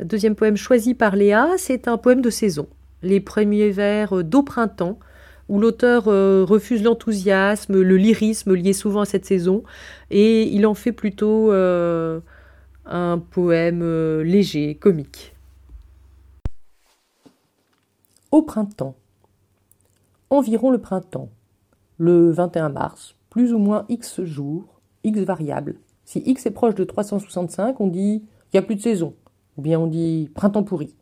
deuxième 0.00 0.34
poème 0.34 0.56
choisi 0.56 0.94
par 0.94 1.14
Léa, 1.14 1.50
c'est 1.58 1.88
un 1.88 1.98
poème 1.98 2.22
de 2.22 2.30
saison. 2.30 2.68
Les 3.02 3.20
premiers 3.20 3.70
vers 3.70 4.24
d'au 4.24 4.42
printemps, 4.42 4.98
où 5.50 5.60
l'auteur 5.60 6.04
euh, 6.08 6.42
refuse 6.42 6.82
l'enthousiasme, 6.82 7.82
le 7.82 7.96
lyrisme 7.98 8.54
lié 8.54 8.72
souvent 8.72 9.02
à 9.02 9.04
cette 9.04 9.26
saison, 9.26 9.62
et 10.10 10.44
il 10.44 10.66
en 10.66 10.72
fait 10.72 10.92
plutôt 10.92 11.52
euh, 11.52 12.20
un 12.86 13.18
poème 13.18 13.82
euh, 13.82 14.24
léger, 14.24 14.74
comique. 14.74 15.34
Au 18.30 18.40
printemps. 18.40 18.96
Environ 20.30 20.70
le 20.70 20.78
printemps. 20.78 21.28
Le 21.98 22.30
21 22.30 22.70
mars, 22.70 23.16
plus 23.28 23.52
ou 23.52 23.58
moins 23.58 23.84
X 23.90 24.22
jours, 24.22 24.80
X 25.04 25.20
variables, 25.20 25.76
si 26.06 26.22
x 26.24 26.46
est 26.46 26.52
proche 26.52 26.76
de 26.76 26.84
365, 26.84 27.80
on 27.80 27.88
dit 27.88 28.22
il 28.22 28.56
n'y 28.56 28.58
a 28.58 28.62
plus 28.62 28.76
de 28.76 28.80
saison, 28.80 29.14
ou 29.58 29.62
bien 29.62 29.78
on 29.78 29.88
dit 29.88 30.30
printemps 30.34 30.62
pourri. 30.62 30.94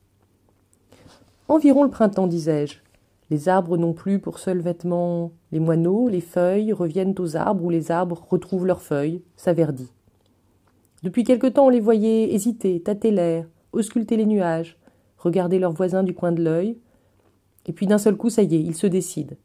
Environ 1.46 1.84
le 1.84 1.90
printemps, 1.90 2.26
disais-je. 2.26 2.78
Les 3.30 3.48
arbres 3.48 3.76
n'ont 3.76 3.92
plus 3.92 4.18
pour 4.18 4.38
seul 4.38 4.60
vêtement 4.60 5.32
les 5.52 5.60
moineaux, 5.60 6.08
les 6.08 6.22
feuilles 6.22 6.72
reviennent 6.72 7.14
aux 7.18 7.36
arbres 7.36 7.64
où 7.64 7.70
les 7.70 7.90
arbres 7.90 8.26
retrouvent 8.28 8.66
leurs 8.66 8.80
feuilles, 8.80 9.22
s'averdit. 9.36 9.90
Depuis 11.02 11.22
quelque 11.22 11.46
temps, 11.48 11.66
on 11.66 11.70
les 11.70 11.80
voyait 11.80 12.32
hésiter, 12.32 12.80
tâter 12.80 13.10
l'air, 13.10 13.46
ausculter 13.72 14.16
les 14.16 14.26
nuages, 14.26 14.78
regarder 15.18 15.58
leurs 15.58 15.72
voisins 15.72 16.02
du 16.02 16.14
coin 16.14 16.32
de 16.32 16.42
l'œil, 16.42 16.78
et 17.66 17.72
puis 17.72 17.86
d'un 17.86 17.98
seul 17.98 18.16
coup, 18.16 18.30
ça 18.30 18.42
y 18.42 18.54
est, 18.54 18.60
ils 18.60 18.74
se 18.74 18.86
décident. 18.86 19.36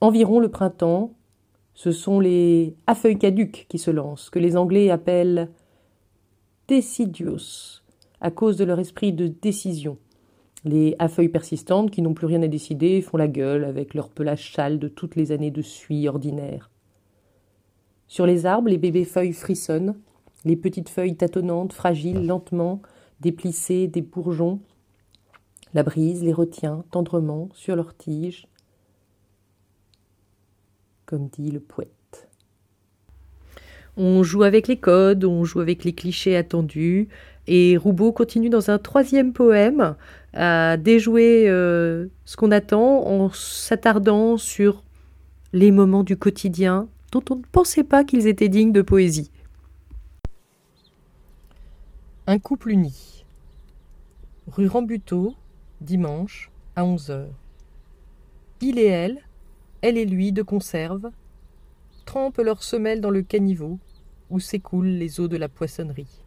Environ 0.00 0.38
le 0.38 0.48
printemps, 0.48 1.12
ce 1.78 1.92
sont 1.92 2.18
les 2.18 2.74
à 2.88 2.96
feuilles 2.96 3.20
caduques 3.20 3.66
qui 3.68 3.78
se 3.78 3.92
lancent, 3.92 4.30
que 4.30 4.40
les 4.40 4.56
Anglais 4.56 4.90
appellent 4.90 5.48
deciduous, 6.66 7.84
à 8.20 8.32
cause 8.32 8.56
de 8.56 8.64
leur 8.64 8.80
esprit 8.80 9.12
de 9.12 9.28
décision. 9.28 9.96
Les 10.64 10.96
à 10.98 11.06
feuilles 11.06 11.28
persistantes 11.28 11.92
qui 11.92 12.02
n'ont 12.02 12.14
plus 12.14 12.26
rien 12.26 12.42
à 12.42 12.48
décider 12.48 13.00
font 13.00 13.16
la 13.16 13.28
gueule 13.28 13.62
avec 13.62 13.94
leur 13.94 14.08
pelage 14.08 14.52
sale 14.52 14.80
de 14.80 14.88
toutes 14.88 15.14
les 15.14 15.30
années 15.30 15.52
de 15.52 15.62
suie 15.62 16.08
ordinaire. 16.08 16.68
Sur 18.08 18.26
les 18.26 18.44
arbres, 18.44 18.70
les 18.70 18.78
bébés 18.78 19.04
feuilles 19.04 19.32
frissonnent, 19.32 19.94
les 20.44 20.56
petites 20.56 20.88
feuilles 20.88 21.16
tâtonnantes, 21.16 21.72
fragiles, 21.72 22.26
lentement, 22.26 22.82
déplissées 23.20 23.86
des 23.86 24.02
bourgeons. 24.02 24.58
La 25.74 25.84
brise 25.84 26.24
les 26.24 26.32
retient 26.32 26.82
tendrement 26.90 27.50
sur 27.52 27.76
leurs 27.76 27.96
tiges, 27.96 28.48
comme 31.08 31.28
dit 31.28 31.50
le 31.50 31.58
poète. 31.58 32.28
On 33.96 34.22
joue 34.22 34.42
avec 34.42 34.68
les 34.68 34.76
codes, 34.76 35.24
on 35.24 35.42
joue 35.42 35.60
avec 35.60 35.82
les 35.82 35.94
clichés 35.94 36.36
attendus, 36.36 37.08
et 37.46 37.78
Roubaud 37.78 38.12
continue 38.12 38.50
dans 38.50 38.70
un 38.70 38.78
troisième 38.78 39.32
poème 39.32 39.96
à 40.34 40.76
déjouer 40.76 41.48
euh, 41.48 42.08
ce 42.26 42.36
qu'on 42.36 42.50
attend 42.50 43.06
en 43.06 43.30
s'attardant 43.30 44.36
sur 44.36 44.84
les 45.54 45.70
moments 45.70 46.04
du 46.04 46.18
quotidien 46.18 46.88
dont 47.10 47.24
on 47.30 47.36
ne 47.36 47.42
pensait 47.50 47.84
pas 47.84 48.04
qu'ils 48.04 48.26
étaient 48.26 48.50
dignes 48.50 48.72
de 48.72 48.82
poésie. 48.82 49.30
Un 52.26 52.38
couple 52.38 52.72
uni. 52.72 53.24
Rue 54.46 54.68
Rambuteau, 54.68 55.34
dimanche, 55.80 56.50
à 56.76 56.84
11h. 56.84 57.28
Il 58.60 58.78
et 58.78 58.86
elle, 58.86 59.22
elle 59.82 59.98
et 59.98 60.06
lui 60.06 60.32
de 60.32 60.42
conserve, 60.42 61.10
trempent 62.04 62.38
leurs 62.38 62.62
semelles 62.62 63.00
dans 63.00 63.10
le 63.10 63.22
caniveau 63.22 63.78
où 64.30 64.40
s'écoulent 64.40 64.86
les 64.86 65.20
eaux 65.20 65.28
de 65.28 65.36
la 65.36 65.48
poissonnerie. 65.48 66.24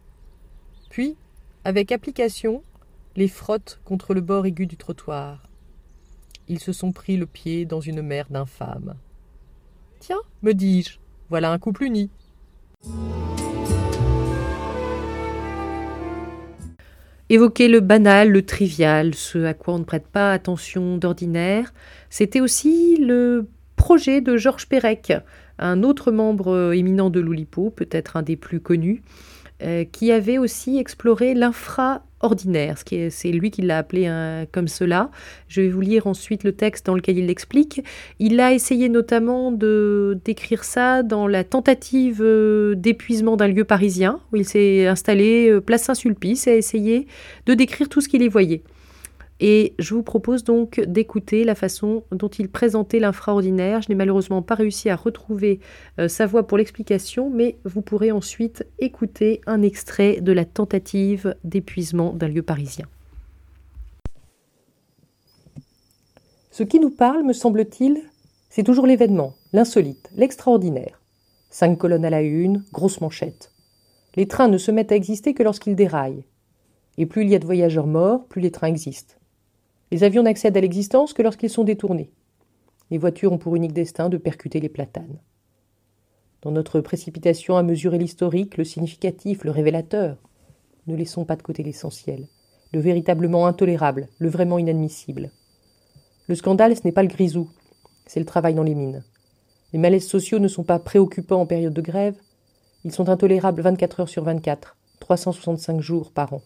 Puis, 0.90 1.16
avec 1.64 1.92
application, 1.92 2.64
les 3.16 3.28
frottent 3.28 3.80
contre 3.86 4.14
le 4.14 4.22
bord 4.22 4.46
aigu 4.46 4.66
du 4.66 4.78
trottoir. 4.78 5.48
Ils 6.48 6.60
se 6.60 6.74
sont 6.74 6.92
pris 6.92 7.18
le 7.18 7.26
pied 7.26 7.66
dans 7.66 7.82
une 7.82 8.02
mer 8.02 8.28
d'infâmes. 8.30 8.96
Tiens, 10.00 10.22
me 10.42 10.54
dis-je, 10.54 10.98
voilà 11.30 11.52
un 11.52 11.60
couple 11.60 11.84
uni. 11.84 12.10
Évoquer 17.32 17.70
le 17.70 17.80
banal, 17.80 18.30
le 18.30 18.42
trivial, 18.42 19.16
ce 19.16 19.46
à 19.46 19.54
quoi 19.54 19.76
on 19.76 19.80
ne 19.80 19.86
prête 19.86 20.06
pas 20.06 20.34
attention 20.34 20.98
d'ordinaire, 20.98 21.74
c'était 22.10 22.42
aussi 22.42 22.98
le 22.98 23.48
projet 23.78 24.20
de 24.20 24.36
Georges 24.36 24.68
Perec, 24.68 25.14
un 25.58 25.82
autre 25.82 26.12
membre 26.12 26.74
éminent 26.74 27.10
de 27.10 27.22
l'Oulipo, 27.22 27.70
peut-être 27.70 28.18
un 28.18 28.22
des 28.22 28.36
plus 28.36 28.60
connus, 28.60 29.02
euh, 29.64 29.86
qui 29.86 30.12
avait 30.12 30.40
aussi 30.40 30.78
exploré 30.78 31.34
l'infraordinaire. 32.22 32.76
C'est 33.10 33.32
lui 33.32 33.52
qui 33.52 33.62
l'a 33.62 33.80
appelé 33.80 34.10
comme 34.52 34.68
cela. 34.68 35.10
Je 35.48 35.62
vais 35.62 35.70
vous 35.70 35.82
lire 35.82 36.08
ensuite 36.08 36.44
le 36.44 36.52
texte 36.52 36.86
dans 36.86 36.96
lequel 36.96 37.18
il 37.18 37.28
l'explique. 37.28 37.84
Il 38.20 38.40
a 38.40 38.54
essayé 38.54 38.90
notamment 38.90 39.52
de 39.52 40.20
décrire 40.24 40.64
ça 40.64 41.04
dans 41.04 41.28
la 41.28 41.44
tentative 41.44 42.22
euh, 42.22 42.76
d'épuisement 42.76 43.38
d'un 43.38 43.48
lieu 43.48 43.64
parisien, 43.64 44.20
où 44.32 44.38
il 44.38 44.46
s'est 44.46 44.88
installé 44.88 45.50
euh, 45.50 45.62
place 45.62 45.84
Saint-Sulpice 45.84 46.48
et 46.48 46.52
a 46.52 46.56
essayé 46.56 47.08
de 47.46 47.54
décrire 47.54 47.90
tout 47.90 48.02
ce 48.02 48.08
qu'il 48.08 48.22
y 48.22 48.28
voyait. 48.28 48.62
Et 49.44 49.74
je 49.80 49.96
vous 49.96 50.04
propose 50.04 50.44
donc 50.44 50.80
d'écouter 50.82 51.44
la 51.44 51.56
façon 51.56 52.04
dont 52.12 52.28
il 52.28 52.48
présentait 52.48 53.00
l'infraordinaire. 53.00 53.82
Je 53.82 53.90
n'ai 53.90 53.96
malheureusement 53.96 54.44
pas 54.44 54.54
réussi 54.54 54.88
à 54.88 54.96
retrouver 54.96 55.60
euh, 56.00 56.08
sa 56.08 56.28
voix 56.28 56.46
pour 56.46 56.60
l'explication, 56.60 57.32
mais 57.32 57.58
vous 57.66 57.82
pourrez 57.82 58.12
ensuite 58.12 58.68
écouter 58.78 59.42
un 59.48 59.64
extrait 59.64 60.22
de 60.22 60.32
la 60.32 60.46
tentative 60.46 61.36
d'épuisement 61.44 62.14
d'un 62.14 62.28
lieu 62.28 62.44
parisien. 62.44 62.86
Ce 66.52 66.62
qui 66.62 66.80
nous 66.80 66.92
parle, 66.92 67.24
me 67.24 67.34
semble-t-il, 67.34 68.00
c'est 68.52 68.64
toujours 68.64 68.86
l'événement, 68.86 69.34
l'insolite, 69.54 70.12
l'extraordinaire. 70.16 71.02
Cinq 71.50 71.80
colonnes 71.80 72.06
à 72.06 72.12
la 72.12 72.22
une, 72.22 72.64
grosse 72.72 73.02
manchette. 73.02 73.52
Les 74.16 74.28
trains 74.28 74.50
ne 74.50 74.60
se 74.60 74.70
mettent 74.70 74.92
à 74.92 74.96
exister 74.96 75.34
que 75.34 75.42
lorsqu'ils 75.42 75.76
déraillent. 75.76 76.26
Et 77.00 77.08
plus 77.08 77.24
il 77.24 77.30
y 77.30 77.36
a 77.36 77.40
de 77.40 77.46
voyageurs 77.46 77.88
morts, 77.88 78.26
plus 78.28 78.42
les 78.42 78.52
trains 78.52 78.68
existent. 78.68 79.16
Les 79.92 80.06
avions 80.06 80.24
n'accèdent 80.24 80.56
à 80.56 80.62
l'existence 80.62 81.14
que 81.14 81.22
lorsqu'ils 81.22 81.50
sont 81.50 81.66
détournés. 81.66 82.12
Les 82.92 82.98
voitures 82.98 83.34
ont 83.34 83.38
pour 83.38 83.58
unique 83.58 83.74
destin 83.74 84.08
de 84.08 84.18
percuter 84.18 84.62
les 84.62 84.70
platanes. 84.70 85.20
Dans 86.42 86.52
notre 86.52 86.80
précipitation 86.80 87.58
à 87.58 87.64
mesurer 87.64 87.98
l'historique, 87.98 88.58
le 88.58 88.64
significatif, 88.64 89.44
le 89.44 89.52
révélateur, 89.52 90.18
ne 90.88 90.96
laissons 90.96 91.26
pas 91.26 91.36
de 91.36 91.44
côté 91.44 91.62
l'essentiel, 91.62 92.28
le 92.74 92.80
véritablement 92.80 93.48
intolérable, 93.48 94.08
le 94.18 94.30
vraiment 94.30 94.58
inadmissible. 94.58 95.32
Le 96.28 96.36
scandale, 96.36 96.76
ce 96.76 96.82
n'est 96.86 96.94
pas 96.94 97.04
le 97.04 97.10
grisou, 97.10 97.50
c'est 98.08 98.20
le 98.20 98.26
travail 98.26 98.54
dans 98.54 98.64
les 98.64 98.76
mines. 98.76 99.04
Les 99.74 99.80
malaises 99.80 100.08
sociaux 100.08 100.40
ne 100.40 100.48
sont 100.48 100.64
pas 100.64 100.80
préoccupants 100.80 101.42
en 101.42 101.46
période 101.46 101.74
de 101.74 101.82
grève, 101.82 102.16
ils 102.84 102.94
sont 102.94 103.10
intolérables 103.10 103.62
24 103.62 104.00
heures 104.00 104.10
sur 104.10 104.24
24, 104.24 104.78
365 105.02 105.82
jours 105.82 106.12
par 106.12 106.34
an. 106.34 106.42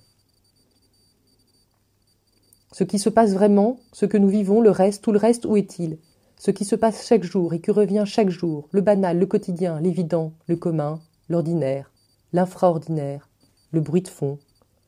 Ce 2.76 2.84
qui 2.84 3.00
se 3.00 3.08
passe 3.08 3.32
vraiment, 3.32 3.78
ce 3.94 4.06
que 4.06 4.18
nous 4.18 4.28
vivons, 4.28 4.60
le 4.60 4.70
reste, 4.70 5.02
tout 5.02 5.14
le 5.14 5.18
reste, 5.18 5.46
où 5.46 5.56
est-il? 5.56 5.98
Ce 6.36 6.52
qui 6.52 6.66
se 6.66 6.76
passe 6.76 7.08
chaque 7.08 7.24
jour 7.24 7.54
et 7.54 7.62
qui 7.62 7.72
revient 7.72 8.04
chaque 8.06 8.28
jour, 8.28 8.68
le 8.72 8.82
banal, 8.82 9.18
le 9.18 9.26
quotidien, 9.26 9.80
l'évident, 9.80 10.34
le 10.48 10.58
commun, 10.58 11.00
l'ordinaire, 11.30 11.94
l'infraordinaire, 12.34 13.30
le 13.72 13.80
bruit 13.80 14.02
de 14.02 14.10
fond, 14.10 14.40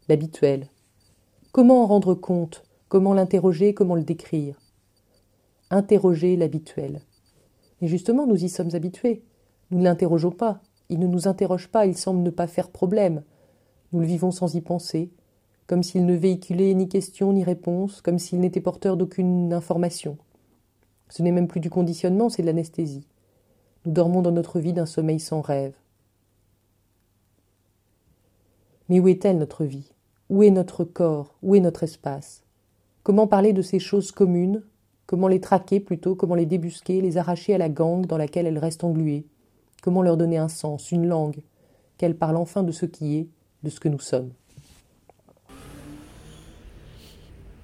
l'habituel. 0.10 0.68
Comment 1.54 1.84
en 1.84 1.86
rendre 1.86 2.14
compte? 2.14 2.66
Comment 2.90 3.14
l'interroger? 3.14 3.74
Comment 3.74 3.96
le 3.96 4.04
décrire? 4.04 4.60
Interroger 5.70 6.36
l'habituel. 6.36 7.00
Et 7.80 7.88
justement, 7.88 8.28
nous 8.28 8.44
y 8.44 8.50
sommes 8.50 8.76
habitués. 8.76 9.24
Nous 9.72 9.80
ne 9.80 9.86
l'interrogeons 9.86 10.32
pas. 10.32 10.60
Il 10.90 11.00
ne 11.00 11.08
nous 11.08 11.30
interroge 11.30 11.70
pas, 11.70 11.86
il 11.86 11.96
semble 11.96 12.22
ne 12.22 12.32
pas 12.32 12.48
faire 12.48 12.70
problème. 12.70 13.24
Nous 13.94 14.02
le 14.02 14.08
vivons 14.08 14.32
sans 14.32 14.56
y 14.56 14.60
penser, 14.60 15.10
comme 15.68 15.84
s'il 15.84 16.06
ne 16.06 16.16
véhiculait 16.16 16.74
ni 16.74 16.88
question 16.88 17.34
ni 17.34 17.44
réponse, 17.44 18.02
comme 18.02 18.20
s'il 18.20 18.40
n'était 18.40 18.62
porteur 18.62 18.96
d'aucune 18.96 19.52
information. 19.52 20.18
Ce 21.10 21.22
n'est 21.22 21.32
même 21.32 21.48
plus 21.48 21.60
du 21.60 21.70
conditionnement, 21.70 22.30
c'est 22.30 22.42
de 22.42 22.48
l'anesthésie. 22.48 23.06
Nous 23.86 23.92
dormons 23.92 24.22
dans 24.22 24.32
notre 24.32 24.60
vie 24.60 24.74
d'un 24.74 24.86
sommeil 24.86 25.20
sans 25.20 25.42
rêve. 25.42 25.74
Mais 28.88 29.02
où 29.02 29.10
est-elle 29.10 29.38
notre 29.38 29.66
vie? 29.66 29.92
Où 30.30 30.42
est 30.42 30.52
notre 30.52 30.86
corps? 30.86 31.36
Où 31.44 31.56
est 31.56 31.60
notre 31.60 31.84
espace? 31.84 32.44
Comment 33.04 33.28
parler 33.28 33.52
de 33.52 33.62
ces 33.62 33.80
choses 33.80 34.12
communes? 34.12 34.64
Comment 35.06 35.28
les 35.28 35.42
traquer 35.42 35.82
plutôt? 35.82 36.16
Comment 36.16 36.36
les 36.36 36.46
débusquer, 36.46 37.02
les 37.02 37.18
arracher 37.18 37.54
à 37.54 37.58
la 37.58 37.70
gangue 37.70 38.06
dans 38.06 38.18
laquelle 38.18 38.48
elles 38.48 38.58
restent 38.58 38.86
engluées? 38.86 39.26
Comment 39.82 40.02
leur 40.02 40.18
donner 40.18 40.38
un 40.38 40.50
sens, 40.50 40.92
une 40.92 41.08
langue? 41.08 41.42
Qu'elles 41.98 42.18
parlent 42.18 42.38
enfin 42.38 42.64
de 42.64 42.72
ce 42.72 42.86
qui 42.86 43.18
est, 43.18 43.28
de 43.64 43.70
ce 43.70 43.80
que 43.82 43.90
nous 43.90 44.00
sommes 44.00 44.32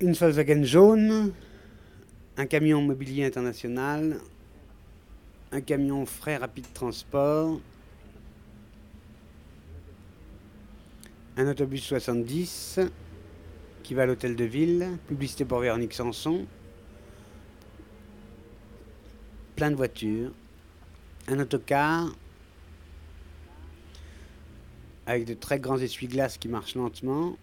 une 0.03 0.11
Volkswagen 0.11 0.63
jaune, 0.63 1.31
un 2.35 2.45
camion 2.45 2.81
mobilier 2.81 3.25
international, 3.25 4.19
un 5.53 5.61
camion 5.61 6.05
frais 6.05 6.35
rapide 6.35 6.65
transport, 6.73 7.61
un 11.37 11.47
autobus 11.47 11.81
70 11.83 12.81
qui 13.83 13.93
va 13.93 14.01
à 14.01 14.05
l'hôtel 14.05 14.35
de 14.35 14.43
ville, 14.43 14.89
publicité 15.07 15.45
pour 15.45 15.59
Véronique 15.59 15.93
Sanson, 15.93 16.45
plein 19.55 19.71
de 19.71 19.75
voitures, 19.75 20.33
un 21.29 21.39
autocar 21.39 22.13
avec 25.05 25.23
de 25.23 25.33
très 25.33 25.59
grands 25.59 25.77
essuie-glaces 25.77 26.37
qui 26.37 26.49
marchent 26.49 26.75
lentement, 26.75 27.37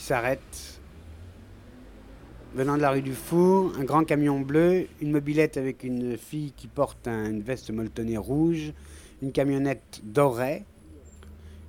s'arrête. 0.00 0.80
Venant 2.54 2.76
de 2.76 2.82
la 2.82 2.90
rue 2.90 3.02
du 3.02 3.12
Four, 3.12 3.72
un 3.78 3.84
grand 3.84 4.04
camion 4.04 4.40
bleu, 4.40 4.86
une 5.00 5.10
mobilette 5.10 5.56
avec 5.56 5.84
une 5.84 6.16
fille 6.16 6.52
qui 6.56 6.68
porte 6.68 7.06
une 7.06 7.42
veste 7.42 7.70
molletonnée 7.70 8.16
rouge, 8.16 8.72
une 9.22 9.32
camionnette 9.32 10.00
dorée, 10.04 10.64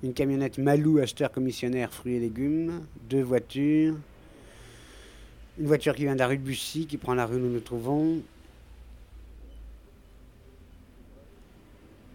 une 0.03 0.13
camionnette 0.13 0.57
Malou, 0.57 0.99
acheteur 0.99 1.31
commissionnaire 1.31 1.91
fruits 1.91 2.15
et 2.15 2.19
légumes, 2.19 2.85
deux 3.09 3.21
voitures, 3.21 3.95
une 5.59 5.65
voiture 5.65 5.95
qui 5.95 6.03
vient 6.03 6.13
de 6.13 6.19
la 6.19 6.27
rue 6.27 6.37
de 6.37 6.43
Bussy, 6.43 6.85
qui 6.85 6.97
prend 6.97 7.15
la 7.15 7.25
rue 7.25 7.35
où 7.35 7.39
nous 7.39 7.51
nous 7.51 7.59
trouvons, 7.59 8.21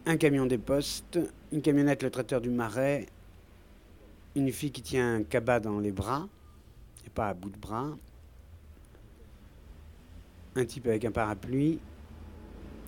un 0.07 0.17
camion 0.17 0.47
des 0.47 0.59
postes, 0.59 1.19
une 1.53 1.63
camionnette 1.63 2.03
le 2.03 2.11
traiteur 2.11 2.41
du 2.41 2.51
Marais, 2.51 3.07
une 4.35 4.51
fille 4.53 4.71
qui 4.71 4.83
tient 4.83 5.17
un 5.17 5.23
cabas 5.23 5.61
dans 5.61 5.79
les 5.79 5.93
bras, 5.93 6.29
et 7.07 7.11
pas 7.11 7.29
à 7.29 7.35
bout 7.35 7.51
de 7.51 7.59
bras, 7.59 7.89
un 10.57 10.65
type 10.65 10.87
avec 10.87 11.05
un 11.05 11.11
parapluie, 11.11 11.79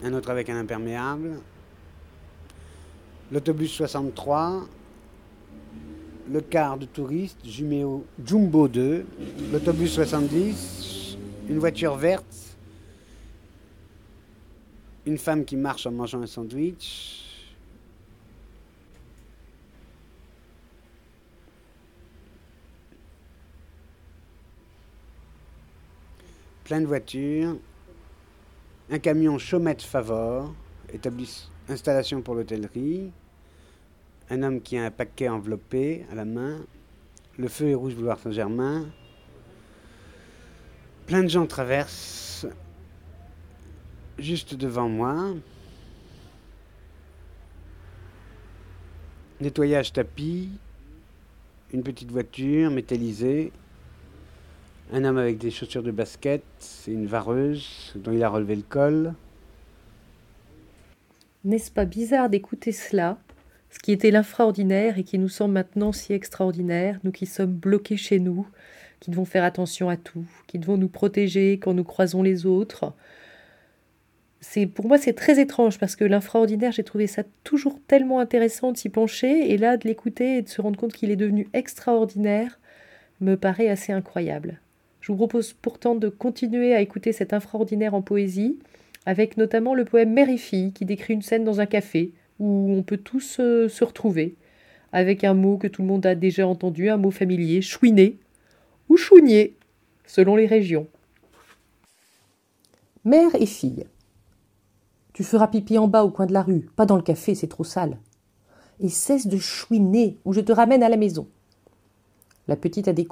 un 0.02 0.12
autre 0.12 0.30
avec 0.30 0.48
un 0.50 0.56
imperméable, 0.56 1.40
l'autobus 3.30 3.70
63, 3.72 4.66
le 6.30 6.40
car 6.40 6.78
de 6.78 6.86
touristes 6.86 7.38
Jumbo 7.44 8.68
2, 8.68 9.06
l'autobus 9.52 9.92
70, 9.92 11.16
une 11.48 11.58
voiture 11.58 11.96
verte, 11.96 12.56
une 15.06 15.18
femme 15.18 15.44
qui 15.44 15.56
marche 15.56 15.86
en 15.86 15.92
mangeant 15.92 16.22
un 16.22 16.26
sandwich, 16.26 17.23
plein 26.64 26.80
de 26.80 26.86
voitures, 26.86 27.56
un 28.90 28.98
camion 28.98 29.38
Chaumette 29.38 29.82
Favor, 29.82 30.54
installation 31.68 32.22
pour 32.22 32.34
l'hôtellerie, 32.34 33.12
un 34.30 34.42
homme 34.42 34.62
qui 34.62 34.78
a 34.78 34.86
un 34.86 34.90
paquet 34.90 35.28
enveloppé 35.28 36.06
à 36.10 36.14
la 36.14 36.24
main, 36.24 36.64
le 37.36 37.48
feu 37.48 37.68
est 37.68 37.74
rouge 37.74 37.94
boulevard 37.94 38.18
Saint-Germain, 38.18 38.86
plein 41.06 41.22
de 41.22 41.28
gens 41.28 41.46
traversent 41.46 42.46
juste 44.18 44.54
devant 44.54 44.88
moi. 44.88 45.34
Nettoyage 49.40 49.92
tapis, 49.92 50.48
une 51.74 51.82
petite 51.82 52.10
voiture 52.10 52.70
métallisée, 52.70 53.52
un 54.92 55.04
homme 55.04 55.18
avec 55.18 55.38
des 55.38 55.50
chaussures 55.50 55.82
de 55.82 55.90
basket 55.90 56.42
et 56.86 56.92
une 56.92 57.06
vareuse 57.06 57.92
dont 57.96 58.12
il 58.12 58.22
a 58.22 58.28
relevé 58.28 58.56
le 58.56 58.62
col. 58.62 59.14
N'est-ce 61.44 61.70
pas 61.70 61.84
bizarre 61.84 62.30
d'écouter 62.30 62.72
cela, 62.72 63.18
ce 63.70 63.78
qui 63.78 63.92
était 63.92 64.10
l'infraordinaire 64.10 64.98
et 64.98 65.04
qui 65.04 65.18
nous 65.18 65.28
semble 65.28 65.54
maintenant 65.54 65.92
si 65.92 66.12
extraordinaire, 66.12 66.98
nous 67.04 67.12
qui 67.12 67.26
sommes 67.26 67.52
bloqués 67.52 67.96
chez 67.96 68.18
nous, 68.18 68.46
qui 69.00 69.10
devons 69.10 69.24
faire 69.24 69.44
attention 69.44 69.88
à 69.88 69.96
tout, 69.96 70.24
qui 70.46 70.58
devons 70.58 70.76
nous 70.76 70.88
protéger 70.88 71.58
quand 71.58 71.74
nous 71.74 71.84
croisons 71.84 72.22
les 72.22 72.46
autres, 72.46 72.94
c'est 74.44 74.66
pour 74.66 74.86
moi 74.86 74.98
c'est 74.98 75.14
très 75.14 75.40
étrange 75.40 75.78
parce 75.78 75.96
que 75.96 76.04
l'infraordinaire 76.04 76.70
j'ai 76.70 76.84
trouvé 76.84 77.06
ça 77.06 77.22
toujours 77.44 77.80
tellement 77.88 78.20
intéressant 78.20 78.72
de 78.72 78.76
s'y 78.76 78.90
pencher 78.90 79.50
et 79.50 79.56
là 79.56 79.78
de 79.78 79.88
l'écouter 79.88 80.36
et 80.36 80.42
de 80.42 80.48
se 80.48 80.60
rendre 80.60 80.78
compte 80.78 80.92
qu'il 80.92 81.10
est 81.10 81.16
devenu 81.16 81.48
extraordinaire 81.54 82.60
me 83.20 83.36
paraît 83.36 83.68
assez 83.68 83.92
incroyable. 83.92 84.60
Je 85.04 85.12
vous 85.12 85.18
propose 85.18 85.52
pourtant 85.52 85.94
de 85.94 86.08
continuer 86.08 86.74
à 86.74 86.80
écouter 86.80 87.12
cet 87.12 87.34
infraordinaire 87.34 87.92
en 87.92 88.00
poésie 88.00 88.58
avec 89.04 89.36
notamment 89.36 89.74
le 89.74 89.84
poème 89.84 90.14
Mère 90.14 90.30
et 90.30 90.38
fille 90.38 90.72
qui 90.72 90.86
décrit 90.86 91.12
une 91.12 91.20
scène 91.20 91.44
dans 91.44 91.60
un 91.60 91.66
café 91.66 92.14
où 92.38 92.70
on 92.70 92.82
peut 92.82 92.96
tous 92.96 93.36
euh, 93.38 93.68
se 93.68 93.84
retrouver 93.84 94.34
avec 94.92 95.22
un 95.22 95.34
mot 95.34 95.58
que 95.58 95.66
tout 95.66 95.82
le 95.82 95.88
monde 95.88 96.06
a 96.06 96.14
déjà 96.14 96.48
entendu, 96.48 96.88
un 96.88 96.96
mot 96.96 97.10
familier, 97.10 97.60
chouiné 97.60 98.18
ou 98.88 98.96
chounier 98.96 99.58
selon 100.06 100.36
les 100.36 100.46
régions. 100.46 100.86
Mère 103.04 103.34
et 103.34 103.44
fille. 103.44 103.84
Tu 105.12 105.22
feras 105.22 105.48
pipi 105.48 105.76
en 105.76 105.86
bas 105.86 106.04
au 106.04 106.10
coin 106.10 106.24
de 106.24 106.32
la 106.32 106.40
rue, 106.40 106.66
pas 106.76 106.86
dans 106.86 106.96
le 106.96 107.02
café, 107.02 107.34
c'est 107.34 107.46
trop 107.46 107.62
sale. 107.62 107.98
Et 108.80 108.88
cesse 108.88 109.26
de 109.26 109.36
chouiner, 109.36 110.16
ou 110.24 110.32
je 110.32 110.40
te 110.40 110.52
ramène 110.52 110.82
à 110.82 110.88
la 110.88 110.96
maison. 110.96 111.28
La 112.48 112.56
petite 112.56 112.88
a 112.88 112.94
des 112.94 113.06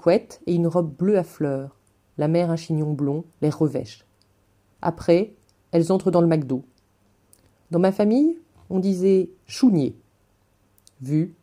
et 0.47 0.55
une 0.55 0.67
robe 0.67 0.97
bleue 0.97 1.19
à 1.19 1.23
fleurs. 1.23 1.77
La 2.19 2.29
mère 2.29 2.51
un 2.51 2.57
chignon 2.57 2.93
blond, 2.93 3.25
les 3.41 3.51
revêche. 3.51 4.05
Après, 4.83 5.33
elles 5.71 5.93
entrent 5.93 6.11
dans 6.11 6.21
le 6.21 6.27
McDo. 6.27 6.65
Dans 7.71 7.79
ma 7.79 7.93
famille, 7.93 8.39
on 8.69 8.79
disait 8.79 9.31
chounier. 9.47 9.95
Vu, 11.01 11.35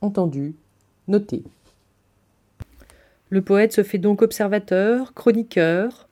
entendu, 0.00 0.54
noté. 1.08 1.42
Le 3.30 3.42
poète 3.42 3.72
se 3.72 3.82
fait 3.82 3.98
donc 3.98 4.22
observateur, 4.22 5.14
chroniqueur. 5.14 6.08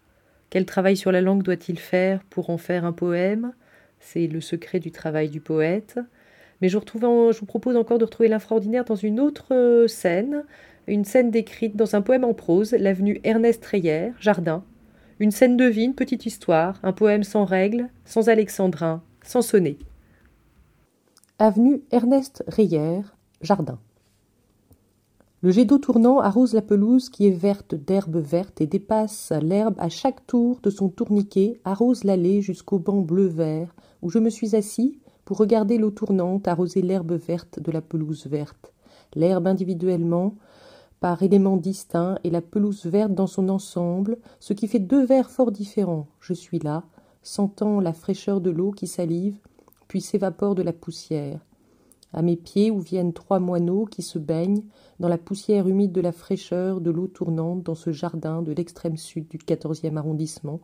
Quel 0.50 0.66
travail 0.66 0.96
sur 0.96 1.12
la 1.12 1.20
langue 1.20 1.42
doit-il 1.42 1.78
faire 1.78 2.22
pour 2.24 2.50
en 2.50 2.58
faire 2.58 2.84
un 2.84 2.92
poème? 2.92 3.52
C'est 4.00 4.26
le 4.26 4.40
secret 4.40 4.80
du 4.80 4.90
travail 4.90 5.28
du 5.28 5.40
poète. 5.40 6.00
Mais 6.60 6.68
je, 6.68 6.78
je 6.78 7.38
vous 7.38 7.46
propose 7.46 7.76
encore 7.76 7.98
de 7.98 8.04
retrouver 8.04 8.28
l'infraordinaire 8.28 8.84
dans 8.84 8.96
une 8.96 9.20
autre 9.20 9.54
euh, 9.54 9.88
scène, 9.88 10.44
une 10.86 11.04
scène 11.04 11.30
décrite 11.30 11.76
dans 11.76 11.94
un 11.94 12.02
poème 12.02 12.24
en 12.24 12.34
prose, 12.34 12.72
l'avenue 12.72 13.20
Ernest 13.24 13.64
Reyer, 13.64 14.12
Jardin. 14.18 14.64
Une 15.18 15.30
scène 15.30 15.56
de 15.56 15.64
vie, 15.64 15.90
petite 15.90 16.26
histoire, 16.26 16.80
un 16.82 16.92
poème 16.92 17.22
sans 17.22 17.44
règles, 17.44 17.88
sans 18.04 18.28
alexandrin, 18.28 19.02
sans 19.22 19.42
sonnet. 19.42 19.76
Avenue 21.38 21.82
Ernest 21.92 22.42
Reyer, 22.48 23.02
Jardin. 23.40 23.78
Le 25.42 25.50
jet 25.50 25.64
d'eau 25.64 25.78
tournant 25.78 26.20
arrose 26.20 26.54
la 26.54 26.62
pelouse 26.62 27.08
qui 27.08 27.26
est 27.26 27.32
verte 27.32 27.74
d'herbes 27.74 28.18
vertes 28.18 28.60
et 28.60 28.66
dépasse 28.66 29.32
l'herbe 29.42 29.74
à 29.78 29.88
chaque 29.88 30.24
tour 30.26 30.60
de 30.62 30.70
son 30.70 30.88
tourniquet, 30.88 31.60
arrose 31.64 32.04
l'allée 32.04 32.42
jusqu'au 32.42 32.78
banc 32.78 33.00
bleu-vert, 33.00 33.74
où 34.02 34.10
je 34.10 34.20
me 34.20 34.30
suis 34.30 34.54
assis 34.54 35.00
pour 35.24 35.38
regarder 35.38 35.78
l'eau 35.78 35.90
tournante 35.90 36.46
arroser 36.46 36.82
l'herbe 36.82 37.12
verte 37.12 37.60
de 37.60 37.72
la 37.72 37.80
pelouse 37.80 38.26
verte, 38.26 38.72
l'herbe 39.14 39.46
individuellement, 39.46 40.34
par 41.02 41.20
éléments 41.20 41.56
distincts, 41.56 42.16
et 42.22 42.30
la 42.30 42.40
pelouse 42.40 42.86
verte 42.86 43.12
dans 43.12 43.26
son 43.26 43.48
ensemble, 43.48 44.18
ce 44.38 44.52
qui 44.52 44.68
fait 44.68 44.78
deux 44.78 45.04
vers 45.04 45.30
fort 45.30 45.50
différents. 45.50 46.06
Je 46.20 46.32
suis 46.32 46.60
là, 46.60 46.84
sentant 47.24 47.80
la 47.80 47.92
fraîcheur 47.92 48.40
de 48.40 48.50
l'eau 48.50 48.70
qui 48.70 48.86
salive, 48.86 49.36
puis 49.88 50.00
s'évapore 50.00 50.54
de 50.54 50.62
la 50.62 50.72
poussière. 50.72 51.44
À 52.12 52.22
mes 52.22 52.36
pieds 52.36 52.70
où 52.70 52.78
viennent 52.78 53.12
trois 53.12 53.40
moineaux 53.40 53.84
qui 53.84 54.00
se 54.00 54.20
baignent 54.20 54.62
dans 55.00 55.08
la 55.08 55.18
poussière 55.18 55.66
humide 55.66 55.90
de 55.90 56.00
la 56.00 56.12
fraîcheur 56.12 56.80
de 56.80 56.92
l'eau 56.92 57.08
tournante 57.08 57.64
dans 57.64 57.74
ce 57.74 57.90
jardin 57.90 58.40
de 58.40 58.52
l'extrême 58.52 58.96
sud 58.96 59.26
du 59.26 59.38
quatorzième 59.38 59.98
arrondissement, 59.98 60.60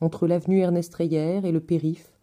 entre 0.00 0.26
l'avenue 0.26 0.60
Ernest 0.60 0.94
Reyer 0.94 1.42
et 1.44 1.52
le 1.52 1.60
périph', 1.60 2.14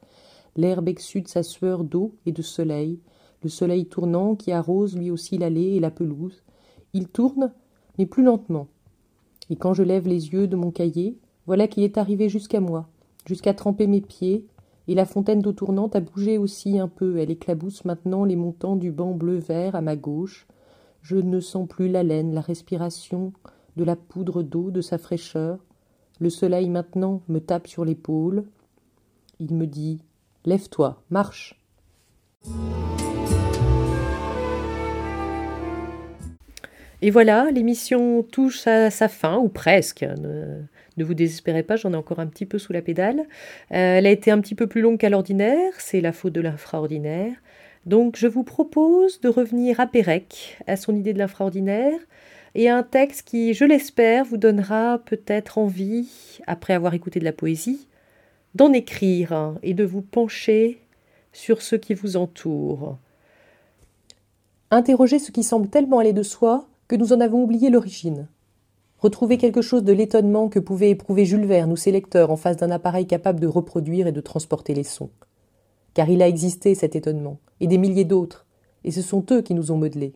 l'herbe 0.55 0.89
exsude 0.89 1.27
sa 1.27 1.43
sueur 1.43 1.83
d'eau 1.83 2.15
et 2.25 2.31
de 2.31 2.41
soleil, 2.41 3.01
le 3.43 3.49
soleil 3.49 3.85
tournant 3.85 4.35
qui 4.35 4.51
arrose 4.51 4.97
lui 4.97 5.11
aussi 5.11 5.37
l'allée 5.37 5.75
et 5.75 5.79
la 5.79 5.91
pelouse. 5.91 6.41
Il 6.93 7.07
tourne, 7.07 7.51
mais 7.97 8.05
plus 8.05 8.23
lentement. 8.23 8.67
Et 9.49 9.55
quand 9.55 9.73
je 9.73 9.83
lève 9.83 10.07
les 10.07 10.29
yeux 10.29 10.47
de 10.47 10.55
mon 10.55 10.71
cahier, 10.71 11.17
voilà 11.45 11.67
qu'il 11.67 11.83
est 11.83 11.97
arrivé 11.97 12.29
jusqu'à 12.29 12.59
moi, 12.59 12.87
jusqu'à 13.25 13.53
tremper 13.53 13.87
mes 13.87 14.01
pieds, 14.01 14.45
et 14.87 14.95
la 14.95 15.05
fontaine 15.05 15.41
d'eau 15.41 15.53
tournante 15.53 15.95
a 15.95 16.01
bougé 16.01 16.37
aussi 16.37 16.79
un 16.79 16.87
peu. 16.87 17.17
Elle 17.17 17.31
éclabousse 17.31 17.85
maintenant 17.85 18.25
les 18.25 18.35
montants 18.35 18.75
du 18.75 18.91
banc 18.91 19.13
bleu-vert 19.13 19.75
à 19.75 19.81
ma 19.81 19.95
gauche. 19.95 20.47
Je 21.01 21.17
ne 21.17 21.39
sens 21.39 21.67
plus 21.67 21.87
l'haleine, 21.87 22.33
la 22.33 22.41
respiration 22.41 23.33
de 23.77 23.83
la 23.83 23.95
poudre 23.95 24.43
d'eau, 24.43 24.71
de 24.71 24.81
sa 24.81 24.97
fraîcheur. 24.97 25.59
Le 26.19 26.29
soleil 26.29 26.69
maintenant 26.69 27.21
me 27.27 27.39
tape 27.39 27.67
sur 27.67 27.85
l'épaule. 27.85 28.45
Il 29.39 29.55
me 29.55 29.65
dit 29.65 30.01
Lève-toi, 30.45 31.01
marche. 31.09 31.59
Et 37.01 37.09
voilà, 37.09 37.49
l'émission 37.51 38.21
touche 38.21 38.67
à 38.67 38.91
sa 38.91 39.07
fin, 39.07 39.37
ou 39.37 39.49
presque. 39.49 40.03
Ne, 40.03 41.03
vous 41.03 41.13
désespérez 41.15 41.63
pas, 41.63 41.75
j'en 41.75 41.93
ai 41.93 41.95
encore 41.95 42.19
un 42.19 42.27
petit 42.27 42.45
peu 42.45 42.59
sous 42.59 42.73
la 42.73 42.81
pédale. 42.83 43.21
Euh, 43.71 43.97
elle 43.97 44.05
a 44.05 44.11
été 44.11 44.29
un 44.29 44.39
petit 44.39 44.53
peu 44.53 44.67
plus 44.67 44.81
longue 44.81 44.99
qu'à 44.99 45.09
l'ordinaire, 45.09 45.73
c'est 45.79 45.99
la 45.99 46.11
faute 46.11 46.33
de 46.33 46.41
l'infraordinaire. 46.41 47.33
Donc 47.87 48.17
je 48.17 48.27
vous 48.27 48.43
propose 48.43 49.19
de 49.21 49.29
revenir 49.29 49.79
à 49.79 49.87
Pérec, 49.87 50.59
à 50.67 50.75
son 50.75 50.95
idée 50.95 51.13
de 51.13 51.17
l'infraordinaire, 51.17 51.97
et 52.53 52.69
à 52.69 52.77
un 52.77 52.83
texte 52.83 53.27
qui, 53.27 53.55
je 53.55 53.65
l'espère, 53.65 54.25
vous 54.25 54.37
donnera 54.37 54.99
peut-être 55.03 55.57
envie, 55.57 56.39
après 56.45 56.73
avoir 56.73 56.93
écouté 56.93 57.19
de 57.19 57.25
la 57.25 57.31
poésie, 57.31 57.87
d'en 58.53 58.73
écrire 58.73 59.55
et 59.63 59.73
de 59.73 59.85
vous 59.85 60.01
pencher 60.01 60.79
sur 61.33 61.63
ce 61.63 61.75
qui 61.75 61.95
vous 61.95 62.17
entoure. 62.17 62.99
Interrogez 64.69 65.17
ce 65.17 65.31
qui 65.31 65.43
semble 65.43 65.69
tellement 65.69 65.99
aller 65.99 66.13
de 66.13 66.23
soi 66.23 66.67
que 66.91 66.97
nous 66.97 67.13
en 67.13 67.21
avons 67.21 67.41
oublié 67.41 67.69
l'origine. 67.69 68.27
Retrouvez 68.97 69.37
quelque 69.37 69.61
chose 69.61 69.85
de 69.85 69.93
l'étonnement 69.93 70.49
que 70.49 70.59
pouvait 70.59 70.89
éprouver 70.89 71.23
Jules 71.23 71.45
Verne 71.45 71.71
ou 71.71 71.77
ses 71.77 71.93
lecteurs 71.93 72.31
en 72.31 72.35
face 72.35 72.57
d'un 72.57 72.69
appareil 72.69 73.07
capable 73.07 73.39
de 73.39 73.47
reproduire 73.47 74.07
et 74.07 74.11
de 74.11 74.19
transporter 74.19 74.73
les 74.73 74.83
sons. 74.83 75.09
Car 75.93 76.09
il 76.09 76.21
a 76.21 76.27
existé 76.27 76.75
cet 76.75 76.97
étonnement, 76.97 77.39
et 77.61 77.67
des 77.67 77.77
milliers 77.77 78.03
d'autres, 78.03 78.45
et 78.83 78.91
ce 78.91 79.01
sont 79.01 79.25
eux 79.31 79.41
qui 79.41 79.53
nous 79.53 79.71
ont 79.71 79.77
modelés. 79.77 80.15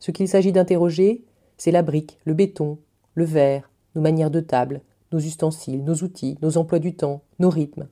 Ce 0.00 0.10
qu'il 0.10 0.26
s'agit 0.26 0.50
d'interroger, 0.50 1.24
c'est 1.56 1.70
la 1.70 1.82
brique, 1.82 2.18
le 2.24 2.34
béton, 2.34 2.78
le 3.14 3.24
verre, 3.24 3.70
nos 3.94 4.02
manières 4.02 4.32
de 4.32 4.40
table, 4.40 4.80
nos 5.12 5.20
ustensiles, 5.20 5.84
nos 5.84 6.02
outils, 6.02 6.36
nos 6.42 6.58
emplois 6.58 6.80
du 6.80 6.96
temps, 6.96 7.22
nos 7.38 7.48
rythmes. 7.48 7.86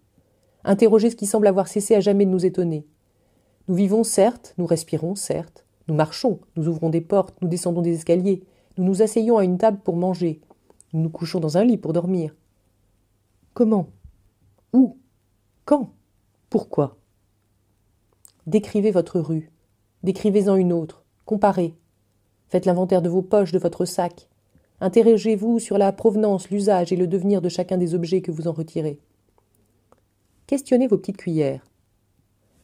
Interroger 0.64 1.10
ce 1.10 1.16
qui 1.16 1.26
semble 1.26 1.46
avoir 1.46 1.68
cessé 1.68 1.94
à 1.94 2.00
jamais 2.00 2.26
de 2.26 2.32
nous 2.32 2.44
étonner. 2.44 2.88
Nous 3.68 3.76
vivons, 3.76 4.02
certes, 4.02 4.54
nous 4.58 4.66
respirons, 4.66 5.14
certes, 5.14 5.64
nous 5.88 5.94
marchons, 5.94 6.40
nous 6.56 6.68
ouvrons 6.68 6.90
des 6.90 7.00
portes, 7.00 7.36
nous 7.42 7.48
descendons 7.48 7.82
des 7.82 7.94
escaliers, 7.94 8.44
nous 8.76 8.84
nous 8.84 9.02
asseyons 9.02 9.38
à 9.38 9.44
une 9.44 9.58
table 9.58 9.80
pour 9.82 9.96
manger, 9.96 10.40
nous 10.92 11.00
nous 11.00 11.10
couchons 11.10 11.40
dans 11.40 11.58
un 11.58 11.64
lit 11.64 11.78
pour 11.78 11.92
dormir. 11.92 12.34
Comment? 13.54 13.88
Où? 14.72 14.96
Quand? 15.64 15.90
Pourquoi? 16.50 16.96
Décrivez 18.46 18.90
votre 18.90 19.20
rue, 19.20 19.50
décrivez-en 20.02 20.56
une 20.56 20.72
autre, 20.72 21.04
comparez. 21.24 21.74
Faites 22.48 22.64
l'inventaire 22.64 23.02
de 23.02 23.08
vos 23.08 23.22
poches, 23.22 23.52
de 23.52 23.58
votre 23.58 23.84
sac, 23.84 24.28
Interrogez-vous 24.80 25.58
sur 25.58 25.76
la 25.76 25.92
provenance, 25.92 26.50
l'usage 26.50 26.92
et 26.92 26.96
le 26.96 27.08
devenir 27.08 27.42
de 27.42 27.48
chacun 27.48 27.78
des 27.78 27.94
objets 27.94 28.22
que 28.22 28.30
vous 28.30 28.46
en 28.46 28.52
retirez. 28.52 29.00
Questionnez 30.46 30.86
vos 30.86 30.98
petites 30.98 31.16
cuillères. 31.16 31.66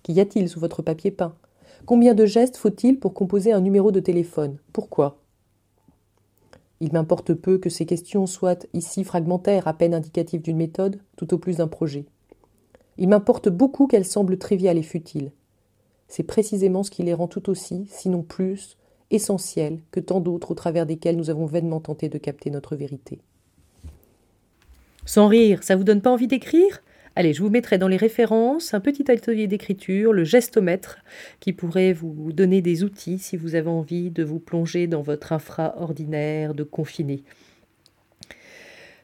Qu'y 0.03 0.21
a-t-il 0.21 0.49
sous 0.49 0.61
votre 0.61 0.81
papier 0.81 1.11
peint? 1.11 1.35
Combien 1.87 2.15
de 2.15 2.25
gestes 2.25 2.57
faut-il 2.57 2.99
pour 2.99 3.13
composer 3.13 3.53
un 3.53 3.61
numéro 3.61 3.93
de 3.93 4.01
téléphone? 4.01 4.57
Pourquoi? 4.73 5.19
Il 6.81 6.93
m'importe 6.93 7.35
peu 7.35 7.59
que 7.59 7.69
ces 7.69 7.85
questions 7.85 8.27
soient 8.27 8.59
ici 8.73 9.05
fragmentaires, 9.05 9.69
à 9.69 9.75
peine 9.75 9.93
indicatives 9.93 10.41
d'une 10.41 10.57
méthode, 10.57 10.99
tout 11.17 11.35
au 11.35 11.39
plus 11.39 11.59
d'un 11.59 11.69
projet. 11.69 12.07
Il 12.97 13.09
m'importe 13.09 13.51
beaucoup 13.51 13.87
qu'elle 13.87 14.07
semble 14.07 14.39
triviale 14.39 14.79
et 14.79 14.83
futile. 14.83 15.31
C'est 16.09 16.23
précisément 16.23 16.83
ce 16.83 16.91
qui 16.91 17.03
les 17.03 17.15
rend 17.15 17.29
tout 17.29 17.51
aussi, 17.51 17.87
sinon 17.91 18.23
plus, 18.23 18.79
essentielles 19.11 19.81
que 19.91 20.01
tant 20.01 20.21
d'autres 20.21 20.53
au 20.53 20.55
travers 20.55 20.87
desquelles 20.87 21.17
nous 21.17 21.31
avons 21.31 21.47
vainement 21.47 21.81
tenté 21.81 22.09
de 22.09 22.19
capter 22.19 22.51
notre 22.51 22.77
vérité. 22.77 23.21
Sans 25.05 25.29
rire, 25.29 25.63
ça 25.63 25.77
vous 25.77 25.85
donne 25.85 26.01
pas 26.01 26.13
envie 26.13 26.29
d'écrire? 26.29 26.83
Allez, 27.17 27.33
je 27.33 27.43
vous 27.43 27.51
mettrai 27.51 27.79
dans 27.79 27.87
les 27.87 27.97
références 27.97 28.75
un 28.75 28.81
petit 28.81 29.09
atelier 29.09 29.47
d'écriture, 29.47 30.13
le 30.13 30.25
gestomètre, 30.25 30.99
qui 31.39 31.53
pourrait 31.53 31.93
vous 31.93 32.33
donner 32.33 32.61
des 32.61 32.83
outils 32.83 33.21
si 33.21 33.37
vous 33.37 33.55
avez 33.55 33.69
envie 33.69 34.11
de 34.11 34.25
vous 34.25 34.41
plonger 34.41 34.89
dans 34.89 35.03
votre 35.03 35.33
infra-ordinaire 35.33 36.55
de 36.55 36.65
confiné. 36.65 37.23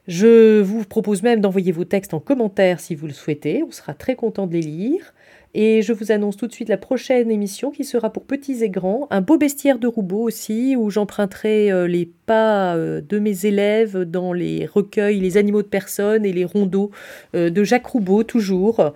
Je 0.09 0.61
vous 0.61 0.85
propose 0.85 1.23
même 1.23 1.41
d'envoyer 1.41 1.73
vos 1.73 1.85
textes 1.85 2.15
en 2.15 2.21
commentaire 2.21 2.81
si 2.81 2.95
vous 2.95 3.07
le 3.07 3.13
souhaitez. 3.13 3.63
On 3.63 3.71
sera 3.71 3.95
très 3.95 4.17
content 4.17 4.47
de 4.47 4.55
les 4.55 4.63
lire. 4.63 5.13
Et 5.53 5.83
je 5.83 5.93
vous 5.93 6.13
annonce 6.13 6.37
tout 6.37 6.47
de 6.47 6.53
suite 6.53 6.69
la 6.69 6.77
prochaine 6.77 7.29
émission 7.29 7.73
qui 7.73 7.83
sera 7.83 8.13
pour 8.13 8.23
petits 8.23 8.63
et 8.63 8.71
grands, 8.71 9.09
un 9.11 9.21
beau 9.21 9.37
bestiaire 9.37 9.81
de 9.81 9.89
Roubaud 9.89 10.23
aussi, 10.23 10.77
où 10.77 10.91
j'emprunterai 10.91 11.73
euh, 11.73 11.89
les 11.89 12.07
pas 12.07 12.77
euh, 12.77 13.01
de 13.01 13.19
mes 13.19 13.47
élèves 13.47 13.99
dans 14.05 14.33
les 14.33 14.67
recueils 14.67 15.19
Les 15.19 15.37
animaux 15.37 15.63
de 15.63 15.67
personnes 15.67 16.25
et 16.25 16.33
les 16.33 16.45
rondeaux 16.45 16.93
euh, 17.35 17.51
de 17.51 17.65
Jacques 17.65 17.87
Roubaud, 17.87 18.23
toujours, 18.23 18.93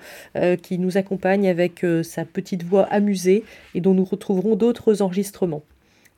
qui 0.63 0.79
nous 0.79 0.97
accompagne 0.97 1.49
avec 1.49 1.85
sa 2.03 2.25
petite 2.25 2.63
voix 2.63 2.85
amusée 2.85 3.45
et 3.75 3.81
dont 3.81 3.95
nous 3.95 4.05
retrouverons 4.05 4.55
d'autres 4.57 5.03
enregistrements. 5.03 5.63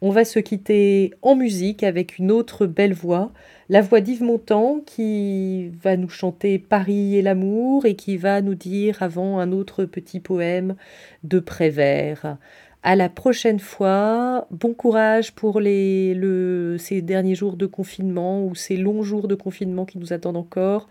On 0.03 0.11
va 0.11 0.26
se 0.26 0.38
quitter 0.38 1.14
en 1.22 1.36
musique 1.36 1.82
avec 1.82 2.18
une 2.18 2.30
autre 2.30 2.66
belle 2.66 2.92
voix, 2.92 3.32
la 3.70 3.80
voix 3.80 4.03
d'Yves 4.03 4.22
Montand 4.22 4.80
qui 4.84 5.70
va 5.82 5.97
nous 5.97 6.11
chanter 6.11 6.59
Paris 6.59 7.16
et 7.16 7.22
l'amour 7.22 7.86
et 7.86 7.97
qui 7.97 8.18
va 8.18 8.42
nous 8.42 8.55
dire 8.55 9.03
avant 9.03 9.38
un 9.38 9.53
autre 9.53 9.86
petit 9.86 10.20
poème 10.20 10.76
de 11.24 11.38
Prévert. 11.38 12.36
À 12.82 12.94
la 12.94 13.09
prochaine 13.09 13.59
fois. 13.59 14.47
Bon 14.51 14.74
courage 14.74 15.32
pour 15.32 15.61
les, 15.61 16.12
le, 16.14 16.76
ces 16.78 17.01
derniers 17.01 17.34
jours 17.34 17.57
de 17.57 17.66
confinement 17.66 18.44
ou 18.44 18.55
ces 18.55 18.76
longs 18.76 19.03
jours 19.03 19.28
de 19.28 19.34
confinement 19.34 19.86
qui 19.86 19.99
nous 19.99 20.12
attendent 20.12 20.36
encore. 20.36 20.88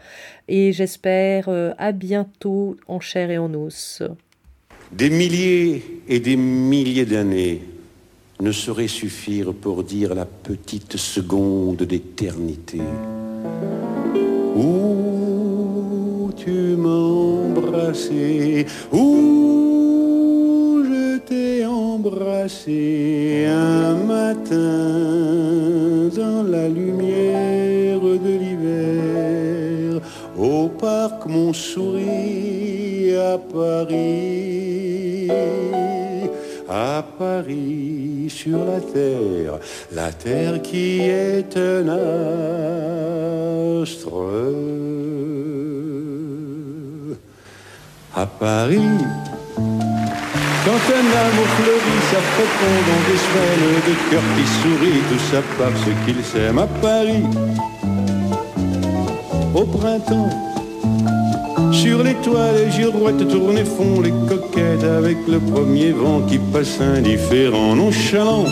Et 0.48 0.74
j'espère 0.74 1.48
euh, 1.48 1.74
à 1.78 1.92
bientôt 1.92 2.76
en 2.88 3.00
chair 3.00 3.30
et 3.30 3.38
en 3.38 3.54
os. 3.54 4.02
Des 4.92 5.12
milliers 5.12 5.84
et 6.10 6.20
des 6.20 6.36
milliers 6.36 7.06
d'années 7.06 7.62
ne 8.42 8.52
saurait 8.52 8.88
suffire 8.88 9.54
pour 9.54 9.84
dire 9.84 10.14
la 10.14 10.26
petite 10.26 10.98
seconde 10.98 11.84
d'éternité. 11.84 12.82
Où 14.56 16.32
tu 16.36 16.76
m'as 16.78 16.90
embrassé, 16.90 18.66
où 18.92 20.84
je 20.84 21.18
t'ai 21.20 21.66
embrassé 21.66 23.46
un 23.48 23.96
matin 23.96 24.50
dans 26.16 26.44
la 26.44 26.68
lumière 26.68 28.02
de 28.02 28.38
l'hiver, 28.38 30.02
au 30.38 30.68
parc 30.68 31.26
Montsouris 31.26 33.16
à 33.16 33.38
Paris 33.38 35.30
à 36.70 37.04
Paris 37.18 38.28
sur 38.30 38.66
la 38.66 38.80
terre, 38.80 39.60
la 39.92 40.12
terre 40.12 40.62
qui 40.62 41.02
est 41.02 41.56
un 41.58 41.88
astre. 43.82 44.10
À 48.16 48.26
Paris, 48.26 48.98
quand 50.66 50.72
un 50.72 51.08
amour 51.26 51.50
fleurit, 51.58 52.02
ça 52.12 52.20
fréquent 52.34 52.80
dans 52.88 53.04
des 53.10 53.20
semaines 53.26 53.78
de 53.88 53.94
cœur 54.10 54.26
qui 54.36 54.46
sourit, 54.62 55.02
tout 55.10 55.24
ça 55.32 55.42
parce 55.58 55.86
qu'il 56.06 56.20
s'aime 56.24 56.60
à 56.60 56.68
Paris. 56.82 57.26
Au 59.54 59.64
printemps, 59.66 60.30
sur 61.76 62.04
les 62.04 62.14
toits, 62.16 62.54
les 62.54 62.72
girouettes 62.72 63.28
tournent 63.28 63.58
et 63.58 63.66
font 63.66 64.00
les 64.02 64.14
coquettes 64.30 64.84
avec 64.84 65.18
le 65.28 65.40
premier 65.40 65.92
vent 65.92 66.22
qui 66.22 66.38
passe 66.38 66.80
indifférent, 66.80 67.76
nonchalant. 67.76 68.46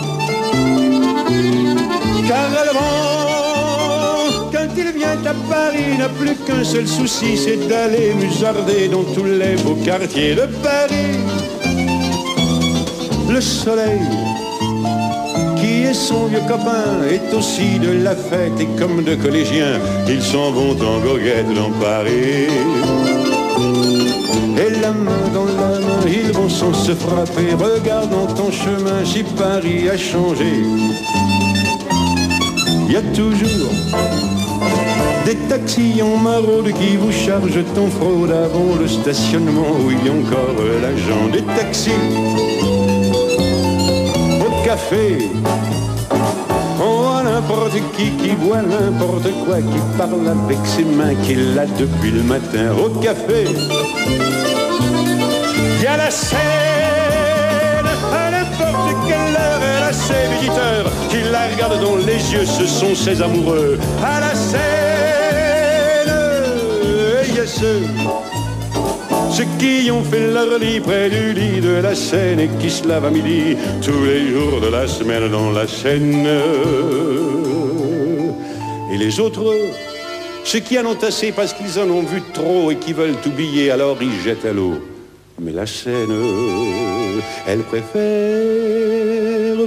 Car 2.28 2.50
le 2.66 2.72
vent, 2.76 4.50
quand 4.52 4.70
il 4.76 4.98
vient 4.98 5.18
à 5.32 5.34
Paris, 5.52 5.96
n'a 5.98 6.08
plus 6.08 6.36
qu'un 6.46 6.64
seul 6.64 6.86
souci, 6.86 7.36
c'est 7.36 7.68
d'aller 7.68 8.12
musarder 8.14 8.88
dans 8.88 9.04
tous 9.14 9.24
les 9.24 9.56
beaux 9.62 9.78
quartiers 9.84 10.34
de 10.34 10.46
Paris. 10.62 11.18
Le 13.30 13.40
soleil, 13.40 14.00
qui 15.56 15.82
est 15.88 15.94
son 15.94 16.26
vieux 16.26 16.44
copain, 16.46 16.90
est 17.10 17.34
aussi 17.34 17.78
de 17.78 18.02
la 18.04 18.14
fête 18.14 18.60
et 18.60 18.68
comme 18.78 19.02
de 19.02 19.14
collégiens, 19.14 19.78
ils 20.08 20.22
s'en 20.22 20.50
vont 20.50 20.76
en 20.92 20.98
goguette 21.00 21.52
dans 21.54 21.70
Paris. 21.80 23.13
Et 24.56 24.70
la 24.80 24.92
main 24.92 25.28
dans 25.32 25.46
la 25.46 25.80
main, 25.80 26.06
ils 26.06 26.32
vont 26.32 26.48
sans 26.48 26.72
se 26.72 26.92
frapper. 26.92 27.54
Regarde 27.54 28.10
dans 28.10 28.26
ton 28.26 28.50
chemin 28.52 29.04
si 29.04 29.24
Paris 29.24 29.88
a 29.88 29.96
changé. 29.96 30.62
Il 32.86 32.92
y 32.92 32.96
a 32.96 33.02
toujours 33.02 33.72
des 35.24 35.36
taxis 35.48 36.02
en 36.02 36.16
maraude 36.18 36.72
qui 36.72 36.96
vous 36.96 37.10
chargent 37.10 37.64
en 37.78 37.88
fraude 37.88 38.30
avant 38.30 38.76
le 38.78 38.86
stationnement 38.86 39.72
où 39.84 39.90
il 39.90 40.06
y 40.06 40.08
a 40.08 40.12
encore 40.12 40.62
l'agent 40.82 41.28
des 41.32 41.42
taxis. 41.42 41.90
Au 44.46 44.64
café, 44.64 45.30
n'importe 47.44 47.78
qui 47.96 48.10
qui 48.22 48.34
voit 48.36 48.62
n'importe 48.62 49.30
quoi, 49.44 49.56
qui 49.58 49.98
parle 49.98 50.26
avec 50.26 50.58
ses 50.64 50.84
mains, 50.84 51.14
qui 51.24 51.34
l'a 51.34 51.66
depuis 51.66 52.10
le 52.10 52.22
matin 52.22 52.72
au 52.82 52.88
café. 53.00 53.44
Il 55.76 55.82
y 55.82 55.86
a 55.86 55.96
la 55.96 56.10
scène, 56.10 56.38
à 58.12 58.30
n'importe 58.30 58.96
quelle 59.06 59.36
heure, 59.36 59.60
elle 59.76 59.82
a 59.82 59.92
ses 59.92 60.26
visiteurs 60.34 60.90
qui 61.10 61.18
la 61.30 61.48
regardent 61.48 61.82
dans 61.82 61.96
les 61.96 62.32
yeux, 62.32 62.46
ce 62.46 62.66
sont 62.66 62.94
ses 62.94 63.20
amoureux. 63.20 63.78
À 64.02 64.20
la 64.20 64.34
scène, 64.34 64.60
il 67.28 67.34
y 67.34 67.40
a 67.40 67.46
ceux 67.46 67.82
ceux 69.30 69.44
qui 69.58 69.90
ont 69.90 70.04
fait 70.04 70.32
leur 70.32 70.60
lit 70.60 70.78
près 70.78 71.10
du 71.10 71.32
lit 71.32 71.60
de 71.60 71.80
la 71.82 71.96
Seine 71.96 72.38
et 72.38 72.48
qui 72.60 72.70
se 72.70 72.86
lavent 72.86 73.06
à 73.06 73.10
midi 73.10 73.56
tous 73.82 74.04
les 74.04 74.30
jours 74.30 74.60
de 74.60 74.68
la 74.68 74.86
semaine 74.86 75.28
dans 75.28 75.50
la 75.50 75.66
Seine. 75.66 77.33
Et 78.94 78.96
les 78.96 79.18
autres, 79.18 79.52
ceux 80.44 80.60
qui 80.60 80.78
en 80.78 80.86
ont 80.86 80.96
assez 81.02 81.32
parce 81.32 81.52
qu'ils 81.52 81.80
en 81.80 81.90
ont 81.90 82.04
vu 82.04 82.22
trop 82.32 82.70
et 82.70 82.76
qui 82.76 82.92
veulent 82.92 83.16
oublier, 83.26 83.72
alors 83.72 83.96
ils 84.00 84.20
jettent 84.22 84.44
à 84.44 84.52
l'eau. 84.52 84.74
Mais 85.40 85.50
la 85.50 85.66
Seine, 85.66 86.14
elle 87.48 87.62
préfère 87.62 88.06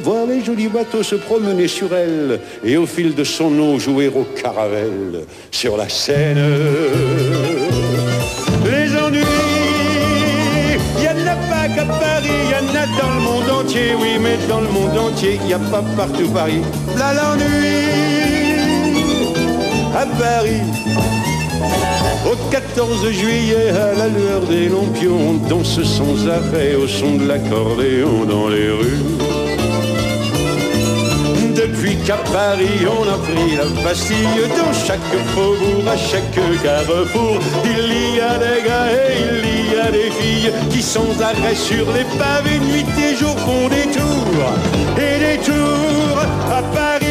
voir 0.02 0.26
les 0.28 0.42
jolis 0.46 0.70
bateaux 0.70 1.04
se 1.04 1.16
promener 1.16 1.68
sur 1.68 1.94
elle 1.94 2.40
et 2.64 2.78
au 2.78 2.86
fil 2.86 3.16
de 3.16 3.26
son 3.26 3.60
eau 3.60 3.78
jouer 3.80 4.08
au 4.08 4.24
caravelle 4.42 5.26
sur 5.52 5.76
la 5.76 5.90
Seine. 5.90 6.38
Les 8.64 8.96
ennuis, 8.96 9.26
il 10.96 11.02
n'y 11.02 11.08
en 11.10 11.28
a 11.28 11.36
pas 11.36 11.68
qu'à 11.76 11.84
Paris, 11.84 12.30
il 12.46 12.50
y 12.50 12.56
en 12.56 12.70
a 12.74 12.86
dans 12.98 13.14
le 13.14 13.20
monde 13.20 13.50
entier, 13.60 13.94
oui, 14.00 14.20
mais 14.22 14.38
dans 14.48 14.62
le 14.62 14.70
monde 14.70 14.98
entier, 14.98 15.38
il 15.42 15.48
n'y 15.48 15.54
a 15.54 15.60
pas 15.60 15.84
partout 15.98 16.30
Paris. 16.30 16.62
Là 16.98 17.12
l'ennui 17.14 18.37
à 19.96 20.06
Paris. 20.06 20.62
Au 22.26 22.36
14 22.52 23.10
juillet, 23.12 23.70
à 23.70 23.98
la 23.98 24.08
lueur 24.08 24.42
des 24.42 24.70
lampions, 24.70 25.18
on 25.30 25.48
danse 25.48 25.82
sans 25.84 26.28
arrêt 26.28 26.76
au 26.76 26.88
son 26.88 27.18
de 27.18 27.28
l'accordéon 27.28 28.26
dans 28.26 28.50
les 28.50 28.70
rues. 28.70 29.04
Depuis 31.56 31.96
qu'à 31.98 32.18
Paris 32.32 32.86
on 32.86 33.04
a 33.04 33.18
pris 33.18 33.56
la 33.56 33.66
Bastille, 33.84 34.44
dans 34.58 34.74
chaque 34.74 35.00
faubourg, 35.34 35.84
à 35.92 35.98
chaque 35.98 36.40
carrefour, 36.64 37.40
il 37.66 38.16
y 38.16 38.20
a 38.20 38.38
des 38.38 38.68
gars 38.68 38.92
et 38.92 39.16
il 39.44 39.74
y 39.74 39.80
a 39.80 39.92
des 39.92 40.12
filles 40.12 40.52
qui 40.70 40.82
sans 40.82 41.22
arrêt 41.22 41.56
sur 41.56 41.86
les 41.94 42.06
pavés, 42.20 42.60
nuit 42.60 42.86
et 43.00 43.16
jour 43.16 43.36
font 43.40 43.68
des 43.70 43.90
tours 43.92 44.52
et 44.98 45.20
des 45.20 45.38
tours 45.44 46.20
à 46.52 46.62
Paris. 46.76 47.07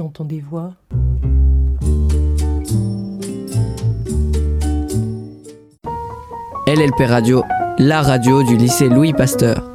J'entends 0.00 0.24
des 0.24 0.40
voix. 0.40 0.72
LLP 6.66 7.00
Radio, 7.06 7.44
la 7.76 8.00
radio 8.00 8.42
du 8.42 8.56
lycée 8.56 8.88
Louis 8.88 9.12
Pasteur. 9.12 9.69